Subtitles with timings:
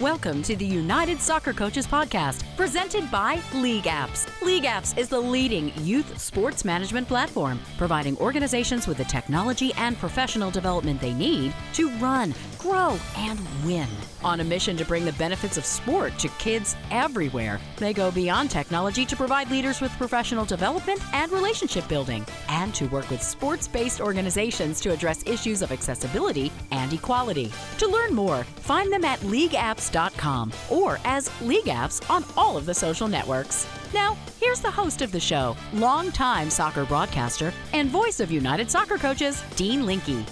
[0.00, 4.26] Welcome to the United Soccer Coaches Podcast, presented by League Apps.
[4.42, 9.96] League Apps is the leading youth sports management platform, providing organizations with the technology and
[9.96, 13.86] professional development they need to run, grow, and win.
[14.24, 18.50] On a mission to bring the benefits of sport to kids everywhere, they go beyond
[18.50, 23.68] technology to provide leaders with professional development and relationship building, and to work with sports
[23.68, 27.52] based organizations to address issues of accessibility and equality.
[27.78, 33.08] To learn more, find them at leagueapps.com or as LeagueApps on all of the social
[33.08, 33.66] networks.
[33.92, 38.96] Now, here's the host of the show, longtime soccer broadcaster and voice of United Soccer
[38.96, 40.24] Coaches, Dean Linke.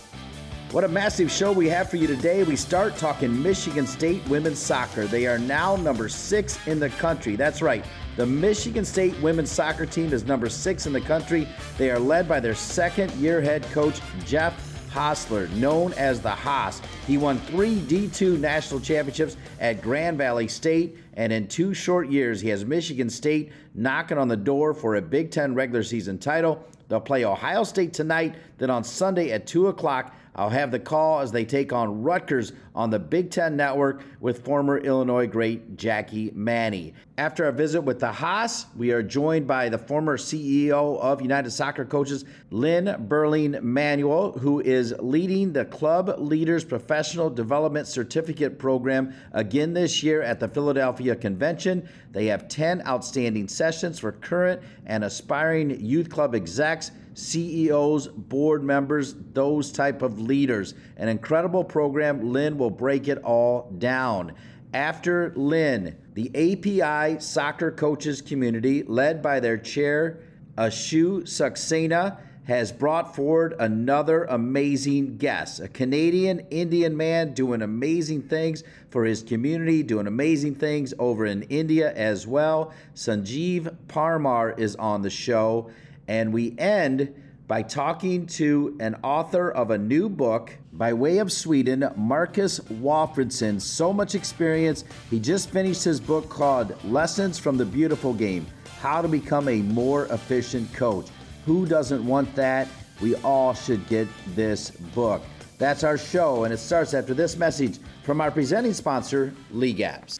[0.73, 2.45] What a massive show we have for you today.
[2.45, 5.07] We start talking Michigan State women's soccer.
[5.07, 7.37] They are now number six in the country.
[7.37, 7.85] That's right.
[8.17, 11.47] The Michigan State women's soccer team is number six in the country.
[11.77, 14.55] They are led by their second year head coach, Jeff
[14.91, 16.81] Hosler, known as the Haas.
[17.07, 22.41] He won three D2 national championships at Grand Valley State, and in two short years,
[22.41, 26.67] he has Michigan State knocking on the door for a Big Ten regular season title.
[26.89, 30.15] They'll play Ohio State tonight, then on Sunday at 2 o'clock.
[30.35, 34.45] I'll have the call as they take on Rutgers on the Big Ten Network with
[34.45, 36.95] former Illinois great Jackie Manny.
[37.19, 41.51] After our visit with the Haas, we are joined by the former CEO of United
[41.51, 49.15] Soccer Coaches, Lynn Berling Manuel, who is leading the Club Leaders Professional Development Certificate Program
[49.33, 51.87] again this year at the Philadelphia Convention.
[52.13, 59.15] They have 10 outstanding sessions for current and aspiring youth club execs CEOs, board members,
[59.33, 60.75] those type of leaders.
[60.97, 62.33] An incredible program.
[62.33, 64.33] Lynn will break it all down.
[64.75, 70.21] After Lynn, the API soccer coaches community, led by their chair,
[70.57, 75.61] Ashu Saxena, has brought forward another amazing guest.
[75.61, 81.43] A Canadian Indian man doing amazing things for his community, doing amazing things over in
[81.45, 82.73] India as well.
[82.95, 85.71] Sanjeev Parmar is on the show.
[86.09, 87.15] And we end
[87.49, 93.61] by talking to an author of a new book by way of Sweden, Marcus Walfridsson.
[93.61, 94.85] So much experience.
[95.11, 98.47] He just finished his book called Lessons from the Beautiful Game
[98.81, 101.09] How to Become a More Efficient Coach.
[101.45, 102.69] Who doesn't want that?
[103.01, 105.23] We all should get this book.
[105.59, 110.19] That's our show, and it starts after this message from our presenting sponsor, League Apps.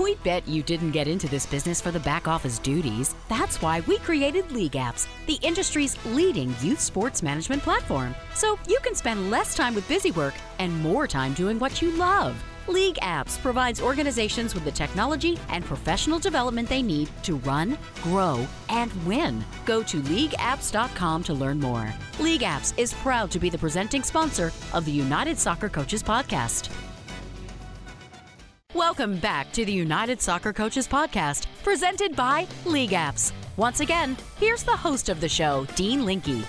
[0.00, 3.14] We bet you didn't get into this business for the back office duties.
[3.28, 8.14] That's why we created League Apps, the industry's leading youth sports management platform.
[8.34, 11.90] So you can spend less time with busy work and more time doing what you
[11.98, 12.42] love.
[12.66, 18.48] League Apps provides organizations with the technology and professional development they need to run, grow,
[18.70, 19.44] and win.
[19.66, 21.92] Go to leagueapps.com to learn more.
[22.18, 26.70] League Apps is proud to be the presenting sponsor of the United Soccer Coaches Podcast.
[28.74, 33.32] Welcome back to the United Soccer Coaches Podcast, presented by League Apps.
[33.56, 36.46] Once again, here's the host of the show, Dean Linke.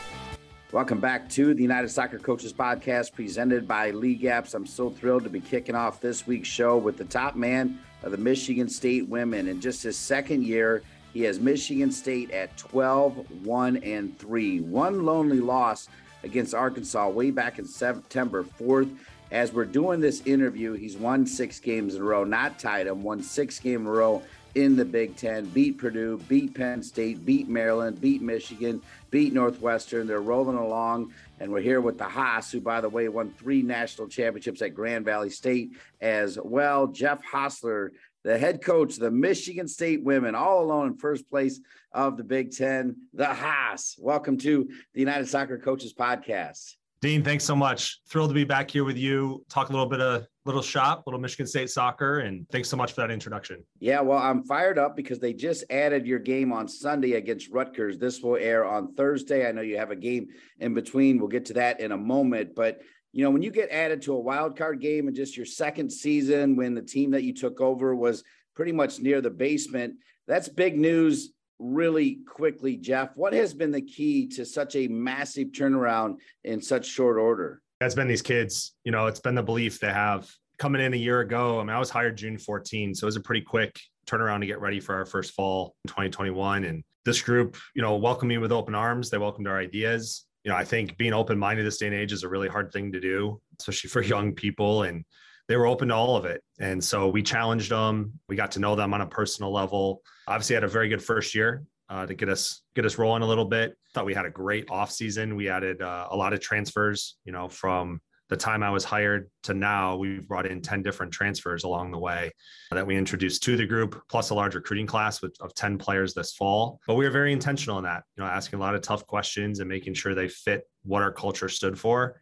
[0.71, 4.53] Welcome back to the United Soccer Coaches Podcast, presented by League Apps.
[4.53, 8.11] I'm so thrilled to be kicking off this week's show with the top man of
[8.11, 9.47] the Michigan State women.
[9.47, 10.83] In just his second year,
[11.15, 14.59] he has Michigan State at 12, 1, and 3.
[14.59, 15.89] One lonely loss
[16.21, 18.95] against Arkansas way back in September 4th
[19.31, 23.01] as we're doing this interview, he's won six games in a row, not tied him,
[23.01, 24.21] won six game in a row
[24.55, 30.05] in the Big Ten, beat Purdue, beat Penn State, beat Maryland, beat Michigan, beat Northwestern.
[30.05, 31.13] They're rolling along.
[31.39, 34.75] And we're here with the Haas, who, by the way, won three national championships at
[34.75, 35.71] Grand Valley State
[36.01, 36.87] as well.
[36.87, 37.91] Jeff Hosler,
[38.23, 41.61] the head coach, the Michigan State women, all alone in first place
[41.93, 42.97] of the Big Ten.
[43.13, 43.95] The Haas.
[43.97, 46.75] Welcome to the United Soccer Coaches Podcast.
[47.01, 47.99] Dean, thanks so much.
[48.07, 49.43] Thrilled to be back here with you.
[49.49, 52.93] Talk a little bit of little shop, little Michigan State soccer, and thanks so much
[52.93, 53.65] for that introduction.
[53.79, 57.97] Yeah, well, I'm fired up because they just added your game on Sunday against Rutgers.
[57.97, 59.49] This will air on Thursday.
[59.49, 60.27] I know you have a game
[60.59, 61.17] in between.
[61.17, 62.81] We'll get to that in a moment, but
[63.13, 65.91] you know, when you get added to a wild card game and just your second
[65.91, 68.23] season when the team that you took over was
[68.55, 69.95] pretty much near the basement,
[70.27, 71.31] that's big news
[71.61, 76.87] really quickly, Jeff, what has been the key to such a massive turnaround in such
[76.87, 77.61] short order?
[77.79, 80.97] It's been these kids, you know, it's been the belief they have coming in a
[80.97, 81.59] year ago.
[81.59, 84.45] I mean, I was hired June 14, so it was a pretty quick turnaround to
[84.45, 86.65] get ready for our first fall in 2021.
[86.65, 89.09] And this group, you know, welcomed me with open arms.
[89.09, 90.25] They welcomed our ideas.
[90.43, 92.71] You know, I think being open minded this day and age is a really hard
[92.71, 94.83] thing to do, especially for young people.
[94.83, 95.05] And
[95.51, 96.41] they were open to all of it.
[96.61, 98.17] And so we challenged them.
[98.29, 100.01] We got to know them on a personal level.
[100.25, 103.27] Obviously, had a very good first year uh, to get us get us rolling a
[103.27, 103.75] little bit.
[103.93, 105.35] Thought we had a great off season.
[105.35, 107.99] We added uh, a lot of transfers, you know, from
[108.29, 111.99] the time I was hired to now, we've brought in 10 different transfers along the
[111.99, 112.31] way
[112.71, 116.13] that we introduced to the group, plus a large recruiting class with, of 10 players
[116.13, 116.79] this fall.
[116.87, 119.59] But we were very intentional in that, you know, asking a lot of tough questions
[119.59, 122.20] and making sure they fit what our culture stood for.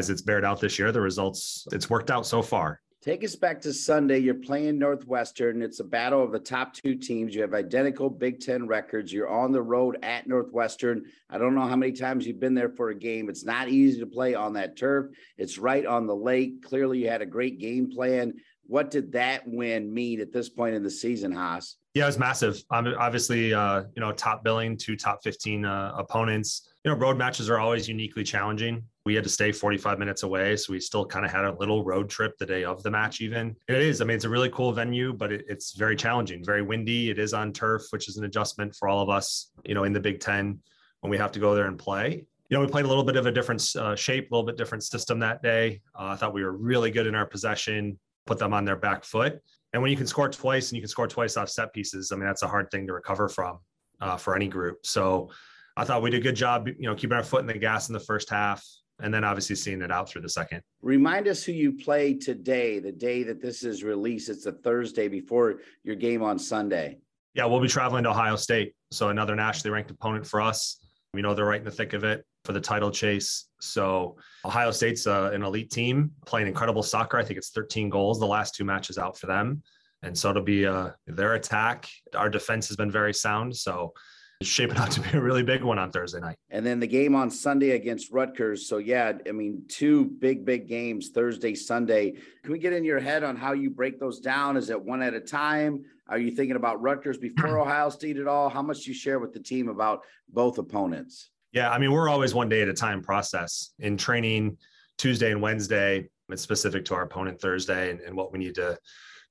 [0.00, 2.80] As it's bared out this year, the results, it's worked out so far.
[3.02, 4.18] Take us back to Sunday.
[4.18, 5.60] You're playing Northwestern.
[5.60, 7.34] It's a battle of the top two teams.
[7.34, 9.12] You have identical Big Ten records.
[9.12, 11.04] You're on the road at Northwestern.
[11.28, 13.28] I don't know how many times you've been there for a game.
[13.28, 15.08] It's not easy to play on that turf.
[15.36, 16.62] It's right on the lake.
[16.62, 18.32] Clearly, you had a great game plan.
[18.66, 21.76] What did that win mean at this point in the season, Haas?
[21.92, 22.64] Yeah, it was massive.
[22.70, 26.69] Um, obviously, uh, you know, top billing, two top 15 uh, opponents.
[26.84, 30.56] You know, road matches are always uniquely challenging we had to stay 45 minutes away.
[30.56, 33.20] So we still kind of had a little road trip the day of the match,
[33.20, 33.56] even.
[33.68, 36.62] It is, I mean, it's a really cool venue, but it, it's very challenging, very
[36.62, 37.10] windy.
[37.10, 39.92] It is on turf, which is an adjustment for all of us, you know, in
[39.92, 40.58] the Big Ten
[41.00, 42.26] when we have to go there and play.
[42.50, 44.56] You know, we played a little bit of a different uh, shape, a little bit
[44.56, 45.80] different system that day.
[45.98, 49.04] Uh, I thought we were really good in our possession, put them on their back
[49.04, 49.40] foot.
[49.72, 52.16] And when you can score twice and you can score twice off set pieces, I
[52.16, 53.60] mean, that's a hard thing to recover from
[54.00, 54.84] uh, for any group.
[54.84, 55.30] So
[55.76, 57.88] I thought we did a good job, you know, keeping our foot in the gas
[57.88, 58.64] in the first half
[59.02, 60.62] and then obviously seeing it out through the second.
[60.82, 64.28] Remind us who you play today, the day that this is released.
[64.28, 66.98] It's a Thursday before your game on Sunday.
[67.34, 68.74] Yeah, we'll be traveling to Ohio State.
[68.90, 70.78] So another nationally ranked opponent for us.
[71.14, 73.48] We know they're right in the thick of it for the title chase.
[73.60, 77.18] So Ohio State's uh, an elite team playing incredible soccer.
[77.18, 79.62] I think it's 13 goals the last two matches out for them.
[80.02, 81.88] And so it'll be uh, their attack.
[82.14, 83.54] Our defense has been very sound.
[83.56, 83.92] So
[84.42, 86.36] shaping out to be a really big one on Thursday night.
[86.48, 88.66] And then the game on Sunday against Rutgers.
[88.66, 92.12] So yeah, I mean, two big, big games Thursday, Sunday.
[92.42, 94.56] Can we get in your head on how you break those down?
[94.56, 95.84] Is it one at a time?
[96.08, 98.48] Are you thinking about Rutgers before Ohio State at all?
[98.48, 101.30] How much do you share with the team about both opponents?
[101.52, 104.56] Yeah, I mean, we're always one day at a time process in training
[104.96, 106.08] Tuesday and Wednesday.
[106.30, 108.78] It's specific to our opponent Thursday and, and what we need to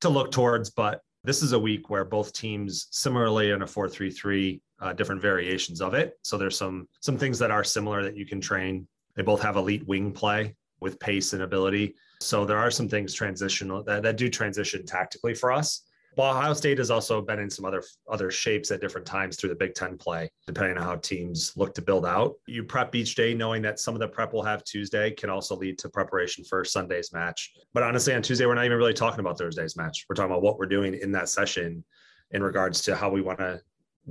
[0.02, 0.70] to look towards.
[0.70, 4.94] But this is a week where both teams, similarly in a 4 3 3, uh,
[4.94, 6.18] different variations of it.
[6.24, 8.88] So there's some some things that are similar that you can train.
[9.16, 11.96] They both have elite wing play with pace and ability.
[12.22, 15.84] So there are some things transitional that, that do transition tactically for us.
[16.16, 19.50] But Ohio State has also been in some other other shapes at different times through
[19.50, 22.36] the Big Ten play, depending on how teams look to build out.
[22.48, 25.56] You prep each day, knowing that some of the prep we'll have Tuesday can also
[25.56, 27.52] lead to preparation for Sunday's match.
[27.74, 30.06] But honestly, on Tuesday, we're not even really talking about Thursday's match.
[30.10, 31.84] We're talking about what we're doing in that session
[32.32, 33.62] in regards to how we want to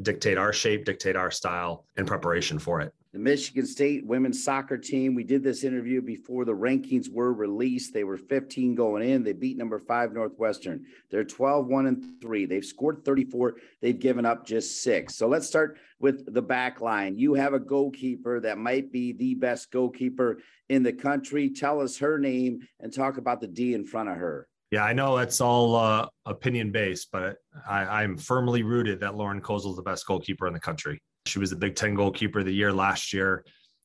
[0.02, 2.92] dictate our shape, dictate our style in preparation for it.
[3.14, 7.94] The Michigan State women's soccer team, we did this interview before the rankings were released.
[7.94, 9.24] They were 15 going in.
[9.24, 10.84] They beat number five Northwestern.
[11.10, 12.44] They're 12, 1 and 3.
[12.44, 13.56] They've scored 34.
[13.80, 15.14] They've given up just six.
[15.14, 17.16] So let's start with the back line.
[17.16, 21.48] You have a goalkeeper that might be the best goalkeeper in the country.
[21.48, 24.48] Tell us her name and talk about the D in front of her.
[24.70, 29.14] Yeah, I know it's all uh, opinion based, but I, I, am firmly rooted that
[29.14, 31.00] Lauren Kozal is the best goalkeeper in the country.
[31.28, 33.44] She was the Big Ten goalkeeper of the year last year.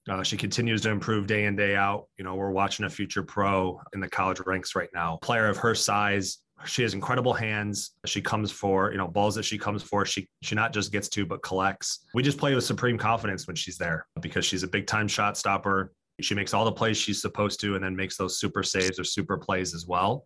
[0.10, 2.08] Uh, she continues to improve day in day out.
[2.18, 5.18] You know, we're watching a future pro in the college ranks right now.
[5.22, 7.92] Player of her size, she has incredible hands.
[8.06, 10.06] She comes for you know balls that she comes for.
[10.06, 12.00] She she not just gets to but collects.
[12.14, 15.38] We just play with supreme confidence when she's there because she's a big time shot
[15.38, 15.94] stopper.
[16.22, 19.04] She makes all the plays she's supposed to, and then makes those super saves or
[19.04, 20.26] super plays as well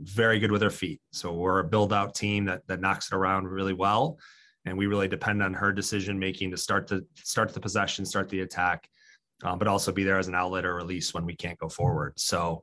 [0.00, 1.00] very good with her feet.
[1.12, 4.18] So we're a build out team that that knocks it around really well.
[4.68, 8.28] And we really depend on her decision making to start the start the possession, start
[8.28, 8.88] the attack,
[9.42, 12.18] um, but also be there as an outlet or release when we can't go forward.
[12.18, 12.62] So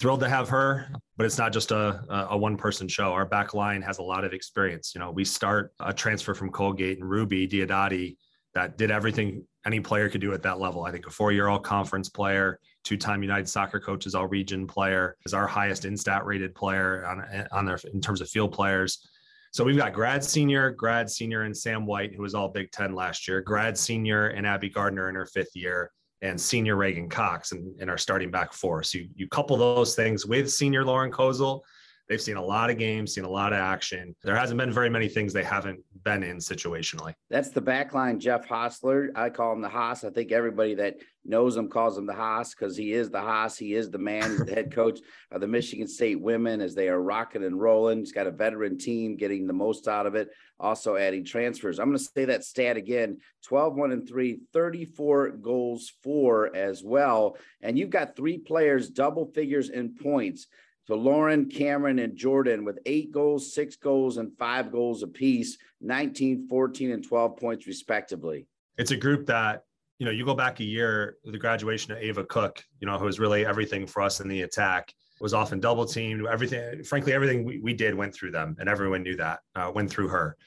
[0.00, 3.12] thrilled to have her, but it's not just a, a one person show.
[3.12, 4.92] Our back line has a lot of experience.
[4.94, 8.16] You know, we start a transfer from Colgate and Ruby Diodati
[8.54, 10.84] that did everything any player could do at that level.
[10.84, 14.66] I think a four year all conference player, two time United Soccer Coaches All Region
[14.66, 18.52] player, is our highest in stat rated player on, on their in terms of field
[18.52, 19.06] players.
[19.52, 22.94] So we've got grad senior, grad senior, and Sam White, who was all Big Ten
[22.94, 25.90] last year, grad senior, and Abby Gardner in her fifth year,
[26.22, 28.82] and senior Reagan Cox in, in our starting back four.
[28.82, 31.60] So you, you couple those things with senior Lauren Kozal
[32.08, 34.16] They've seen a lot of games, seen a lot of action.
[34.24, 37.12] There hasn't been very many things they haven't been in situationally.
[37.28, 39.08] That's the backline, Jeff Hosler.
[39.14, 40.04] I call him the Haas.
[40.04, 40.96] I think everybody that
[41.26, 43.58] knows him calls him the Haas because he is the Haas.
[43.58, 44.30] He is the man.
[44.30, 45.00] He's the head coach
[45.30, 47.98] of the Michigan State women as they are rocking and rolling.
[47.98, 51.78] He's got a veteran team getting the most out of it, also adding transfers.
[51.78, 56.82] I'm going to say that stat again 12, 1 and 3, 34 goals for as
[56.82, 57.36] well.
[57.60, 60.46] And you've got three players, double figures in points.
[60.88, 66.48] So Lauren, Cameron, and Jordan with eight goals, six goals, and five goals apiece, 19,
[66.48, 68.46] 14, and 12 points respectively.
[68.78, 69.64] It's a group that
[69.98, 73.04] you know, you go back a year, the graduation of Ava Cook, you know, who
[73.04, 76.26] was really everything for us in the attack, was often double teamed.
[76.26, 79.90] Everything, frankly, everything we, we did went through them, and everyone knew that uh, went
[79.90, 80.38] through her.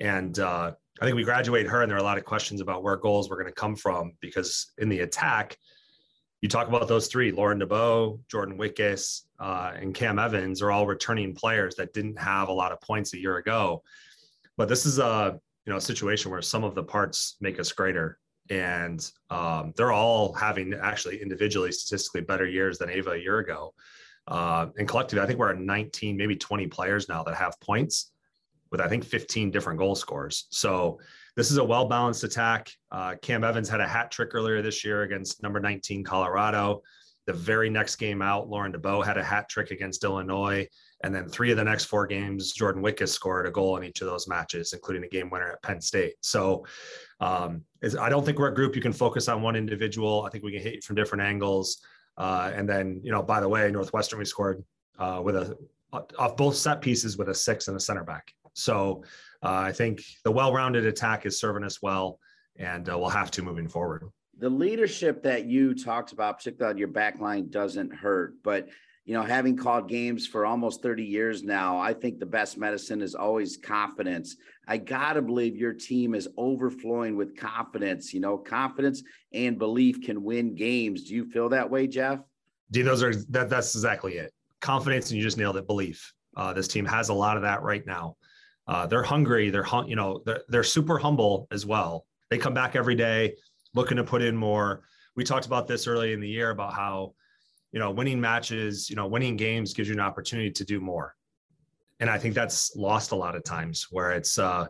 [0.00, 2.82] And uh, I think we graduate her, and there are a lot of questions about
[2.82, 5.56] where goals were going to come from because in the attack,
[6.40, 10.86] you talk about those three: Lauren DeBow, Jordan Wickus, uh, and Cam Evans are all
[10.86, 13.82] returning players that didn't have a lot of points a year ago.
[14.56, 17.72] But this is a you know a situation where some of the parts make us
[17.72, 18.18] greater,
[18.50, 23.74] and um, they're all having actually individually statistically better years than Ava a year ago.
[24.28, 28.10] Uh, and collectively, I think we're at 19, maybe 20 players now that have points
[28.70, 30.46] with I think 15 different goal scores.
[30.50, 30.98] So
[31.36, 32.72] this is a well balanced attack.
[32.90, 36.82] Uh, Cam Evans had a hat trick earlier this year against number 19 Colorado.
[37.26, 40.66] The very next game out, Lauren DeBow had a hat trick against Illinois.
[41.02, 44.00] And then three of the next four games, Jordan Wickus scored a goal in each
[44.00, 46.14] of those matches, including a game winner at Penn State.
[46.20, 46.64] So
[47.20, 47.62] um,
[48.00, 50.24] I don't think we're a group you can focus on one individual.
[50.24, 51.82] I think we can hit from different angles.
[52.16, 54.64] Uh, and then, you know, by the way, Northwestern we scored
[54.98, 55.56] uh, with a
[56.18, 58.32] off both set pieces with a six and a center back.
[58.54, 59.04] So
[59.42, 62.18] uh, I think the well-rounded attack is serving us well,
[62.58, 64.04] and uh, we'll have to moving forward.
[64.38, 68.34] The leadership that you talked about, particularly on your back line, doesn't hurt.
[68.42, 68.68] But
[69.06, 73.00] you know, having called games for almost 30 years now, I think the best medicine
[73.00, 74.36] is always confidence.
[74.66, 78.12] I gotta believe your team is overflowing with confidence.
[78.12, 81.04] You know, confidence and belief can win games.
[81.04, 82.18] Do you feel that way, Jeff?
[82.72, 83.48] D, those are that.
[83.48, 84.34] That's exactly it.
[84.60, 85.68] Confidence, and you just nailed it.
[85.68, 86.12] Belief.
[86.36, 88.16] Uh, this team has a lot of that right now.
[88.66, 89.50] Uh, they're hungry.
[89.50, 92.06] They're you know they're, they're super humble as well.
[92.28, 93.34] They come back every day
[93.76, 94.82] looking to put in more.
[95.14, 97.14] We talked about this early in the year about how
[97.70, 101.14] you know winning matches, you know winning games gives you an opportunity to do more,
[102.00, 104.66] and I think that's lost a lot of times where it's uh,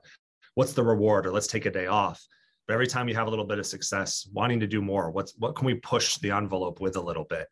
[0.54, 2.22] what's the reward or let's take a day off.
[2.66, 5.34] But every time you have a little bit of success, wanting to do more, what's
[5.38, 7.46] what can we push the envelope with a little bit?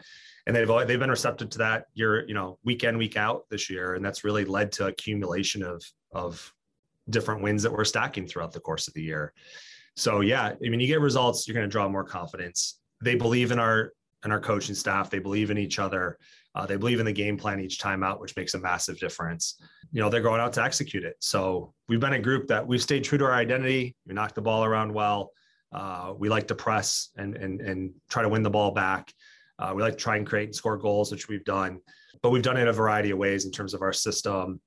[0.46, 3.70] and they've they've been receptive to that year, you know, week in week out this
[3.70, 5.82] year, and that's really led to accumulation of
[6.12, 6.52] of
[7.08, 9.32] different wins that we're stacking throughout the course of the year.
[9.96, 12.80] So yeah, I mean, you get results, you're going to draw more confidence.
[13.02, 13.92] They believe in our
[14.24, 15.10] in our coaching staff.
[15.10, 16.18] They believe in each other.
[16.54, 19.60] Uh, they believe in the game plan each time out, which makes a massive difference.
[19.90, 21.16] You know, they're going out to execute it.
[21.20, 23.96] So we've been a group that we've stayed true to our identity.
[24.06, 25.30] We knock the ball around well.
[25.72, 29.12] Uh, we like to press and and and try to win the ball back.
[29.58, 31.80] Uh, we like to try and create and score goals, which we've done,
[32.22, 34.60] but we've done it in a variety of ways in terms of our system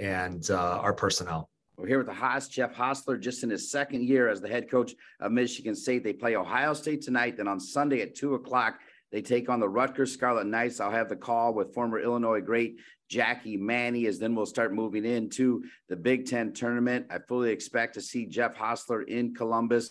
[0.00, 1.50] and uh, our personnel.
[1.76, 4.70] We're here with the Haas, Jeff Hosler, just in his second year as the head
[4.70, 6.04] coach of Michigan State.
[6.04, 7.36] They play Ohio State tonight.
[7.36, 8.78] Then on Sunday at two o'clock,
[9.10, 10.78] they take on the Rutgers Scarlet Knights.
[10.78, 12.78] I'll have the call with former Illinois great
[13.08, 17.06] Jackie Manny, as then we'll start moving into the Big Ten tournament.
[17.10, 19.90] I fully expect to see Jeff Hosler in Columbus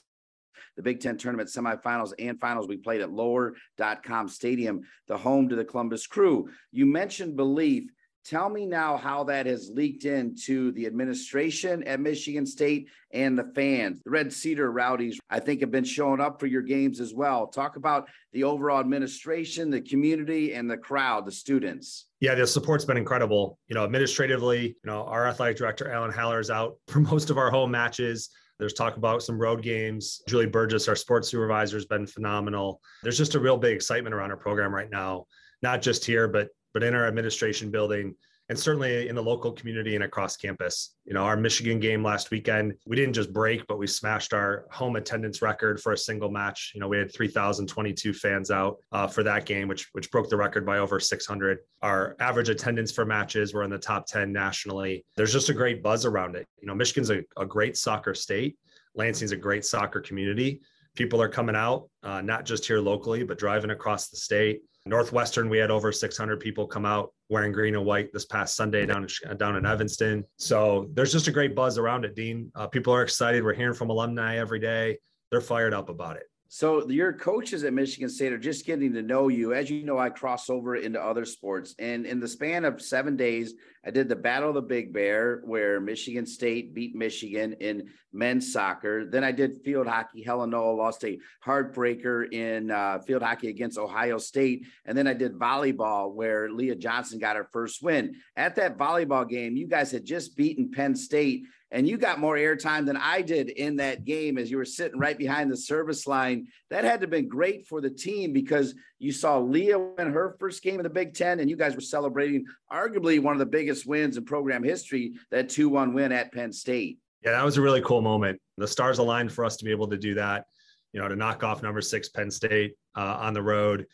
[0.75, 2.67] the Big Ten tournament semifinals and finals.
[2.67, 6.49] We played at lower.com stadium, the home to the Columbus crew.
[6.71, 7.91] You mentioned belief.
[8.25, 13.51] Tell me now how that has leaked into the administration at Michigan State and the
[13.53, 14.00] fans.
[14.06, 17.48] The Red Cedar Rowdies, I think, have been showing up for your games as well.
[17.48, 22.06] Talk about the overall administration, the community, and the crowd, the students.
[22.22, 23.60] Yeah, the support's been incredible.
[23.68, 27.38] You know, administratively, you know, our athletic director, Alan Haller, is out for most of
[27.38, 28.30] our home matches.
[28.58, 30.22] There's talk about some road games.
[30.30, 32.80] Julie Burgess, our sports supervisor, has been phenomenal.
[33.01, 35.25] There's just a real big excitement around our program right now,
[35.62, 38.15] not just here, but but in our administration building
[38.50, 40.96] and certainly in the local community and across campus.
[41.06, 44.65] You know, our Michigan game last weekend, we didn't just break, but we smashed our
[44.70, 46.72] home attendance record for a single match.
[46.75, 50.38] You know, we had 3,022 fans out uh, for that game, which which broke the
[50.38, 51.60] record by over 600.
[51.82, 55.06] Our average attendance for matches were in the top 10 nationally.
[55.15, 56.46] There's just a great buzz around it.
[56.62, 58.58] You know, Michigan's a, a great soccer state.
[58.96, 60.62] Lansing's a great soccer community.
[60.96, 64.62] People are coming out, uh, not just here locally, but driving across the state.
[64.85, 68.85] Northwestern, we had over 600 people come out wearing green and white this past Sunday
[68.85, 70.25] down in, down in Evanston.
[70.37, 72.51] So there's just a great buzz around it, Dean.
[72.53, 73.43] Uh, people are excited.
[73.43, 74.99] We're hearing from alumni every day.
[75.31, 76.23] They're fired up about it.
[76.55, 79.55] So your coaches at Michigan State are just getting to know you.
[79.55, 81.74] As you know, I cross over into other sports.
[81.79, 85.41] And in the span of seven days, I did the Battle of the Big Bear,
[85.45, 89.03] where Michigan State beat Michigan in men's soccer.
[89.03, 90.22] Then I did field hockey.
[90.22, 94.67] Helena lost a heartbreaker in uh, field hockey against Ohio State.
[94.86, 98.13] And then I did volleyball, where Leah Johnson got her first win.
[98.38, 102.36] At that volleyball game, you guys had just beaten Penn State and you got more
[102.36, 106.06] airtime than I did in that game as you were sitting right behind the service
[106.06, 106.48] line.
[106.70, 110.38] That had to have been great for the team because you saw Leah win her
[110.39, 113.46] first game in the Big Ten, and you guys were celebrating arguably one of the
[113.48, 117.00] biggest wins in program history, that 2 1 win at Penn State.
[117.24, 118.39] Yeah, that was a really cool moment.
[118.58, 120.46] The stars aligned for us to be able to do that.
[120.92, 123.88] you know, to knock off number six Penn State uh, on the road,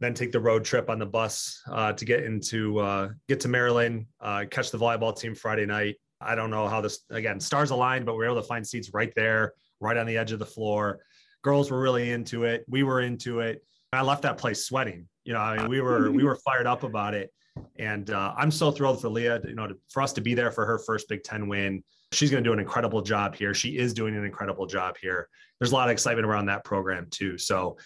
[0.00, 3.48] then take the road trip on the bus uh, to get into uh, get to
[3.48, 5.94] Maryland, uh, catch the volleyball team Friday night.
[6.20, 8.90] I don't know how this again stars aligned, but we were able to find seats
[8.94, 11.00] right there, right on the edge of the floor.
[11.42, 12.64] Girls were really into it.
[12.68, 13.62] We were into it.
[13.92, 15.08] I left that place sweating.
[15.24, 17.32] You know, I mean, we were we were fired up about it,
[17.78, 19.40] and uh, I'm so thrilled for Leah.
[19.46, 21.82] You know, to, for us to be there for her first Big Ten win.
[22.12, 23.52] She's going to do an incredible job here.
[23.52, 25.28] She is doing an incredible job here.
[25.58, 27.36] There's a lot of excitement around that program too.
[27.36, 27.78] So,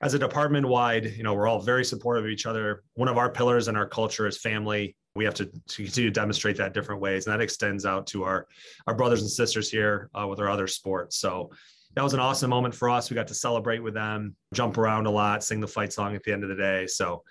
[0.00, 2.84] as a department wide, you know, we're all very supportive of each other.
[2.94, 4.96] One of our pillars in our culture is family.
[5.16, 8.24] We have to, to continue to demonstrate that different ways, and that extends out to
[8.24, 8.46] our
[8.86, 11.18] our brothers and sisters here uh, with our other sports.
[11.18, 11.50] So
[11.94, 13.10] that was an awesome moment for us.
[13.10, 16.24] We got to celebrate with them, jump around a lot, sing the fight song at
[16.24, 16.86] the end of the day.
[16.88, 17.22] So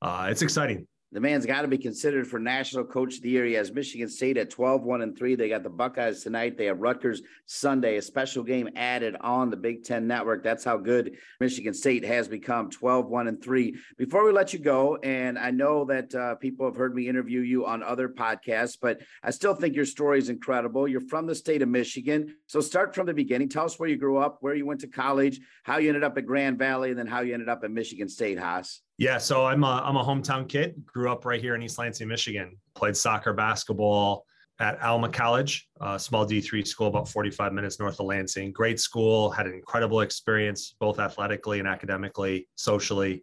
[0.00, 3.46] uh, it's exciting the man's got to be considered for National Coach of the Year.
[3.46, 5.34] He has Michigan State at 12, 1 and 3.
[5.34, 6.58] They got the Buckeyes tonight.
[6.58, 10.44] They have Rutgers Sunday, a special game added on the Big Ten Network.
[10.44, 13.74] That's how good Michigan State has become 12, 1 and 3.
[13.96, 17.40] Before we let you go, and I know that uh, people have heard me interview
[17.40, 20.86] you on other podcasts, but I still think your story is incredible.
[20.86, 22.36] You're from the state of Michigan.
[22.46, 23.48] So start from the beginning.
[23.48, 26.18] Tell us where you grew up, where you went to college, how you ended up
[26.18, 28.82] at Grand Valley, and then how you ended up at Michigan State, Haas.
[28.98, 30.82] Yeah, so I'm a, I'm a hometown kid.
[30.86, 32.56] Grew up right here in East Lansing, Michigan.
[32.74, 34.24] Played soccer, basketball
[34.58, 38.52] at Alma College, a small D3 school about 45 minutes north of Lansing.
[38.52, 43.22] Great school, had an incredible experience both athletically and academically, socially.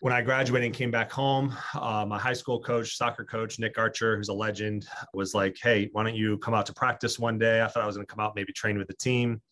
[0.00, 3.76] When I graduated and came back home, uh, my high school coach, soccer coach, Nick
[3.76, 7.38] Archer, who's a legend, was like, Hey, why don't you come out to practice one
[7.38, 7.60] day?
[7.60, 9.42] I thought I was going to come out, maybe train with the team.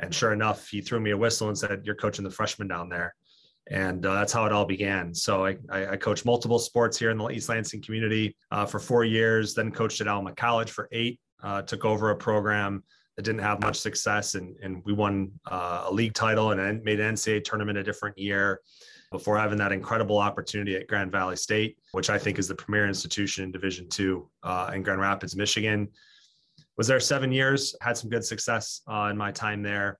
[0.00, 2.88] And sure enough, he threw me a whistle and said, You're coaching the freshmen down
[2.88, 3.14] there
[3.70, 5.14] and uh, that's how it all began.
[5.14, 8.80] So I, I, I, coached multiple sports here in the East Lansing community uh, for
[8.80, 12.82] four years, then coached at Alma College for eight, uh, took over a program
[13.16, 16.98] that didn't have much success, and, and we won uh, a league title and made
[16.98, 18.60] an NCAA tournament a different year
[19.10, 22.88] before having that incredible opportunity at Grand Valley State, which I think is the premier
[22.88, 25.88] institution in Division two uh, in Grand Rapids, Michigan.
[26.78, 29.98] Was there seven years, had some good success uh, in my time there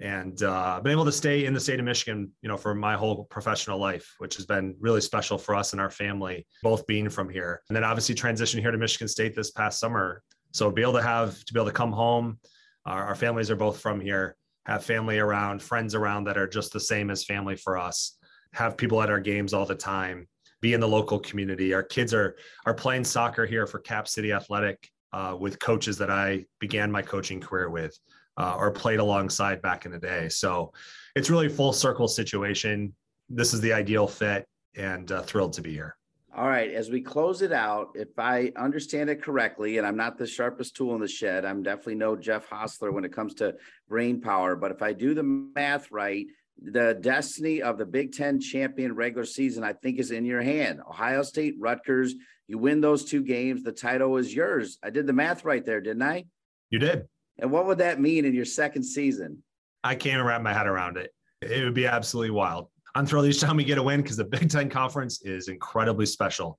[0.00, 2.94] and uh, been able to stay in the state of Michigan, you know, for my
[2.96, 7.08] whole professional life, which has been really special for us and our family, both being
[7.08, 7.62] from here.
[7.68, 10.22] And then obviously transition here to Michigan State this past summer.
[10.52, 12.38] So be able to have to be able to come home.
[12.86, 14.36] Our, our families are both from here.
[14.66, 18.16] Have family around, friends around that are just the same as family for us.
[18.54, 20.26] Have people at our games all the time.
[20.60, 21.74] Be in the local community.
[21.74, 26.10] Our kids are are playing soccer here for Cap City Athletic uh, with coaches that
[26.10, 27.96] I began my coaching career with
[28.36, 30.28] uh, or played alongside back in the day.
[30.28, 30.72] So
[31.14, 32.94] it's really full circle situation.
[33.28, 35.96] This is the ideal fit and uh, thrilled to be here.
[36.36, 36.72] All right.
[36.72, 40.74] As we close it out, if I understand it correctly, and I'm not the sharpest
[40.74, 43.54] tool in the shed, I'm definitely no Jeff Hosler when it comes to
[43.88, 44.56] brain power.
[44.56, 46.26] But if I do the math right,
[46.60, 50.80] the destiny of the Big Ten champion regular season, I think, is in your hand.
[50.88, 52.14] Ohio State, Rutgers,
[52.48, 54.78] you win those two games, the title is yours.
[54.82, 56.24] I did the math right there, didn't I?
[56.70, 57.06] You did.
[57.38, 59.42] And what would that mean in your second season?
[59.82, 61.12] I can't wrap my head around it.
[61.42, 62.68] It would be absolutely wild.
[62.94, 66.06] I'm thrilled each time we get a win because the Big Ten Conference is incredibly
[66.06, 66.58] special.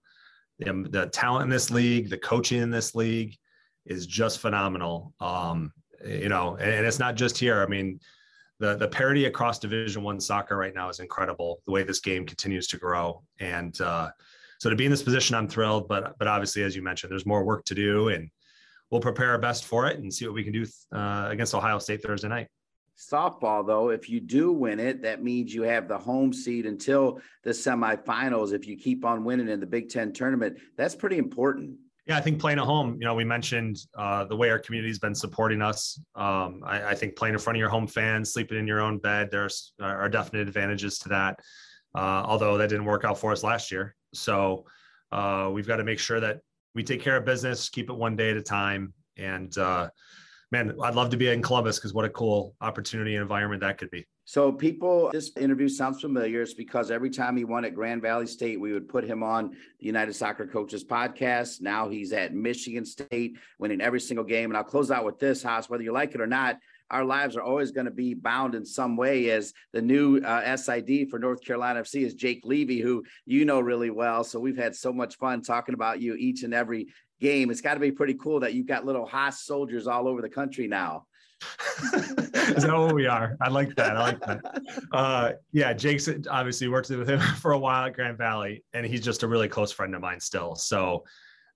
[0.60, 3.36] The, the, talent in this league, the coaching in this league
[3.86, 5.14] is just phenomenal.
[5.20, 5.74] Um,
[6.06, 7.62] you know, and, and, it's not just here.
[7.62, 8.00] I mean,
[8.60, 11.62] the the parity across Division One soccer right now is incredible.
[11.66, 14.12] The way this game continues to grow, and uh,
[14.60, 15.88] so to be in this position, I'm thrilled.
[15.90, 18.30] But but obviously, as you mentioned, there's more work to do, and
[18.92, 21.80] we'll prepare our best for it and see what we can do uh, against Ohio
[21.80, 22.48] State Thursday night.
[22.98, 27.20] Softball, though, if you do win it, that means you have the home seed until
[27.44, 28.54] the semifinals.
[28.54, 31.78] If you keep on winning in the Big Ten tournament, that's pretty important.
[32.08, 35.00] Yeah, I think playing at home, you know, we mentioned uh, the way our community's
[35.00, 36.00] been supporting us.
[36.14, 39.00] Um, I, I, think playing in front of your home fans, sleeping in your own
[39.00, 41.40] bed, there's are definite advantages to that.
[41.96, 44.66] Uh, although that didn't work out for us last year, so
[45.12, 46.42] uh, we've got to make sure that
[46.76, 48.94] we take care of business, keep it one day at a time.
[49.18, 49.90] And uh,
[50.52, 53.78] man, I'd love to be in Columbus because what a cool opportunity and environment that
[53.78, 54.06] could be.
[54.28, 56.42] So, people, this interview sounds familiar.
[56.42, 59.52] It's because every time he won at Grand Valley State, we would put him on
[59.80, 61.62] the United Soccer Coaches podcast.
[61.62, 64.50] Now he's at Michigan State, winning every single game.
[64.50, 66.58] And I'll close out with this, Haas, whether you like it or not
[66.92, 70.56] our lives are always going to be bound in some way as the new uh,
[70.56, 74.24] SID for North Carolina FC is Jake Levy, who you know really well.
[74.24, 76.88] So we've had so much fun talking about you each and every
[77.20, 77.50] game.
[77.50, 80.30] It's got to be pretty cool that you've got little Haas soldiers all over the
[80.30, 81.06] country now.
[81.94, 83.36] Is that what we are?
[83.42, 83.98] I like that.
[83.98, 84.42] I like that.
[84.92, 89.02] Uh, yeah, Jake's obviously worked with him for a while at Grand Valley, and he's
[89.02, 90.56] just a really close friend of mine still.
[90.56, 91.04] So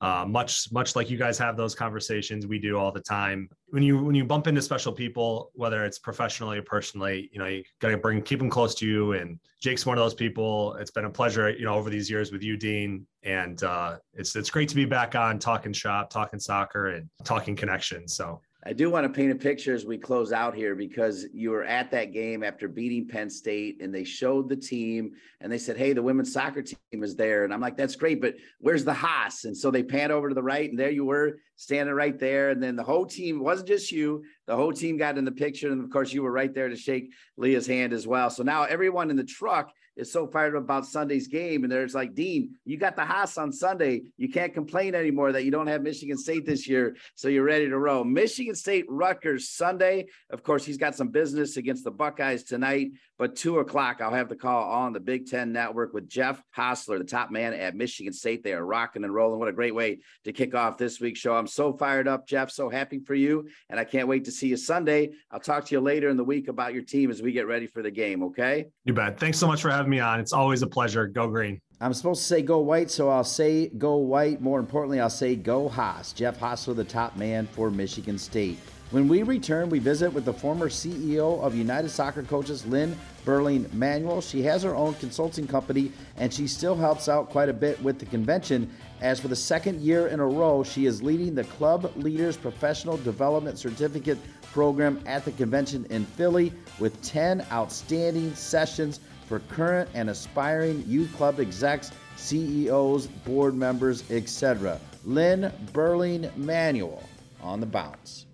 [0.02, 3.50] uh, much much like you guys have those conversations we do all the time.
[3.70, 7.48] When you when you bump into special people whether it's professionally or personally you know
[7.48, 9.14] you got to bring keep them close to you.
[9.14, 10.76] And jake's one of those people.
[10.76, 13.06] It's been a pleasure you know over these years with you dean.
[13.24, 17.56] And uh, it's it's great to be back on talking shop talking soccer and talking
[17.56, 18.16] connections.
[18.16, 21.52] So I do want to paint a picture as we close out here because you
[21.52, 25.58] were at that game after beating Penn State and they showed the team and they
[25.58, 27.46] said, Hey, the women's soccer team is there.
[27.46, 29.46] And I'm like, That's great, but where's the Haas?
[29.46, 32.50] And so they pan over to the right and there you were standing right there.
[32.50, 35.72] And then the whole team wasn't just you, the whole team got in the picture.
[35.72, 38.30] And of course, you were right there to shake Leah's hand as well.
[38.30, 41.64] So now everyone in the truck is so fired up about Sunday's game.
[41.64, 44.04] And there's like, Dean, you got the Haas on Sunday.
[44.18, 46.96] You can't complain anymore that you don't have Michigan State this year.
[47.16, 48.04] So you're ready to roll.
[48.04, 50.08] Michigan State Rutgers Sunday.
[50.30, 52.92] Of course, he's got some business against the Buckeyes tonight.
[53.18, 56.98] But two o'clock, I'll have the call on the Big Ten Network with Jeff Hosler,
[56.98, 58.44] the top man at Michigan State.
[58.44, 59.40] They are rocking and rolling.
[59.40, 61.36] What a great way to kick off this week's show.
[61.36, 62.50] I'm so fired up, Jeff.
[62.50, 63.50] So happy for you.
[63.70, 65.12] And I can't wait to see you Sunday.
[65.32, 67.68] I'll talk to you later in the week about your team as we get ready
[67.68, 68.24] for the game.
[68.24, 68.68] Okay.
[68.86, 69.20] You bet.
[69.20, 70.20] Thanks so much for having me on.
[70.20, 71.08] It's always a pleasure.
[71.08, 71.60] Go green.
[71.82, 74.42] I'm supposed to say go white, so I'll say go white.
[74.42, 76.14] More importantly, I'll say go Haas.
[76.14, 78.60] Jeff Hostetler, the top man for Michigan State.
[78.92, 83.72] When we return, we visit with the former CEO of United Soccer Coaches, Lynn Berling
[83.72, 84.20] Manuel.
[84.20, 88.00] She has her own consulting company and she still helps out quite a bit with
[88.00, 88.68] the convention.
[89.02, 92.98] As for the second year in a row, she is leading the Club Leaders Professional
[92.98, 94.18] Development Certificate
[94.52, 101.16] program at the convention in Philly with 10 outstanding sessions for current and aspiring youth
[101.16, 104.80] club execs, CEOs, board members, etc.
[105.06, 107.08] Lynn Berling Manuel
[107.40, 108.26] on the bounce.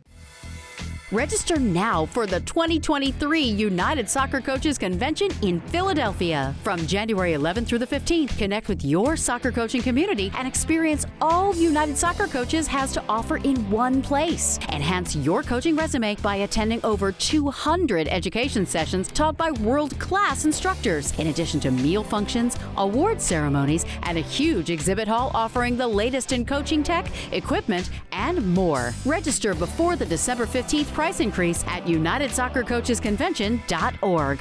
[1.11, 6.55] Register now for the 2023 United Soccer Coaches Convention in Philadelphia.
[6.63, 11.55] From January 11th through the 15th, connect with your soccer coaching community and experience all
[11.55, 14.57] United Soccer Coaches has to offer in one place.
[14.69, 21.17] Enhance your coaching resume by attending over 200 education sessions taught by world class instructors,
[21.19, 26.31] in addition to meal functions, award ceremonies, and a huge exhibit hall offering the latest
[26.31, 28.91] in coaching tech, equipment, and more.
[29.05, 34.39] Register before the December 15th price increase at UnitedSoccerCoachesConvention.org.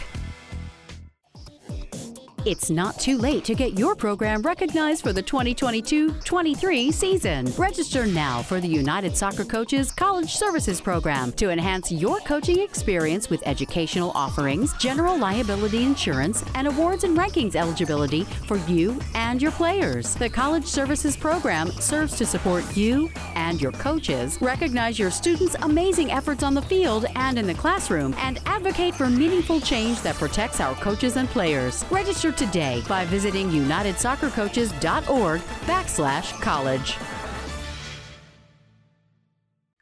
[2.47, 7.47] It's not too late to get your program recognized for the 2022 23 season.
[7.57, 13.31] Register now for the United Soccer Coaches College Services Program to enhance your coaching experience
[13.31, 19.53] with educational offerings, general liability insurance, and awards and rankings eligibility for you and your
[19.53, 20.15] players.
[20.15, 26.13] The College Services Program serves to support you and your coaches, recognize your students' amazing
[26.13, 30.61] efforts on the field and in the classroom, and advocate for meaningful change that protects
[30.61, 31.87] our coaches and players.
[31.91, 36.97] Register today by visiting unitedsoccercoaches.org backslash college.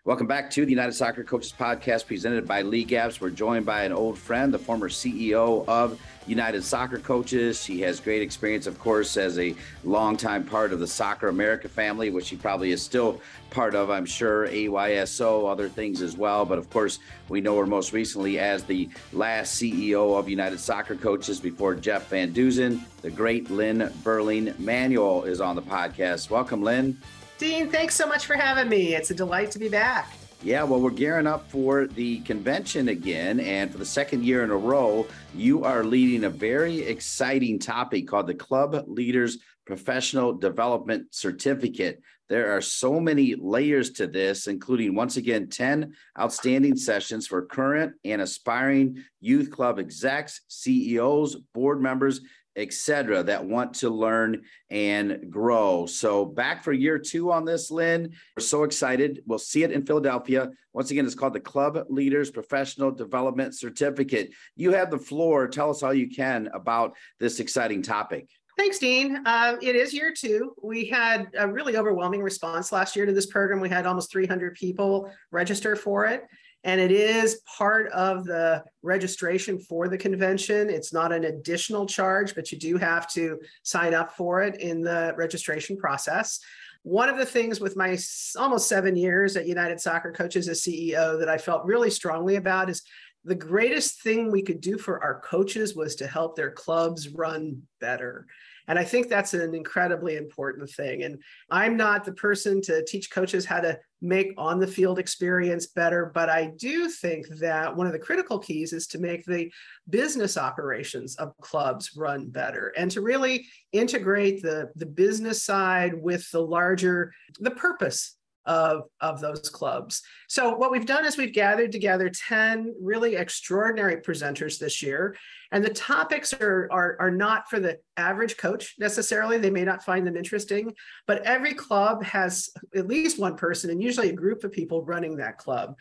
[0.04, 3.20] Welcome back to the United Soccer Coaches Podcast presented by League Apps.
[3.20, 7.62] We're joined by an old friend, the former CEO of United Soccer Coaches.
[7.62, 9.54] She has great experience, of course, as a
[9.84, 14.06] longtime part of the Soccer America family, which she probably is still part of, I'm
[14.06, 16.44] sure, AYSO, other things as well.
[16.44, 20.96] But of course, we know her most recently as the last CEO of United Soccer
[20.96, 22.80] Coaches before Jeff Van Duzen.
[23.02, 26.30] The great Lynn Berling Manuel is on the podcast.
[26.30, 26.98] Welcome, Lynn.
[27.38, 28.94] Dean, thanks so much for having me.
[28.94, 30.12] It's a delight to be back.
[30.44, 33.38] Yeah, well, we're gearing up for the convention again.
[33.38, 38.08] And for the second year in a row, you are leading a very exciting topic
[38.08, 42.02] called the Club Leaders Professional Development Certificate.
[42.28, 47.92] There are so many layers to this, including once again 10 outstanding sessions for current
[48.04, 52.20] and aspiring youth club execs, CEOs, board members,
[52.56, 55.86] etc., that want to learn and grow.
[55.86, 58.12] So, back for year two on this, Lynn.
[58.36, 59.22] We're so excited.
[59.26, 60.50] We'll see it in Philadelphia.
[60.72, 64.32] Once again, it's called the Club Leaders Professional Development Certificate.
[64.56, 65.48] You have the floor.
[65.48, 68.28] Tell us all you can about this exciting topic.
[68.58, 69.22] Thanks, Dean.
[69.24, 70.54] Uh, it is year two.
[70.62, 73.60] We had a really overwhelming response last year to this program.
[73.60, 76.24] We had almost 300 people register for it.
[76.64, 80.70] And it is part of the registration for the convention.
[80.70, 84.82] It's not an additional charge, but you do have to sign up for it in
[84.82, 86.38] the registration process.
[86.84, 87.96] One of the things with my
[88.36, 92.70] almost seven years at United Soccer Coaches as CEO that I felt really strongly about
[92.70, 92.82] is
[93.24, 97.62] the greatest thing we could do for our coaches was to help their clubs run
[97.80, 98.26] better.
[98.72, 101.02] And I think that's an incredibly important thing.
[101.02, 105.66] And I'm not the person to teach coaches how to make on the field experience
[105.66, 109.52] better, but I do think that one of the critical keys is to make the
[109.90, 116.30] business operations of clubs run better and to really integrate the, the business side with
[116.30, 120.02] the larger, the purpose of, of those clubs.
[120.28, 125.16] So, what we've done is we've gathered together 10 really extraordinary presenters this year.
[125.52, 129.38] And the topics are, are, are not for the average coach necessarily.
[129.38, 130.74] They may not find them interesting,
[131.06, 135.16] but every club has at least one person and usually a group of people running
[135.16, 135.76] that club.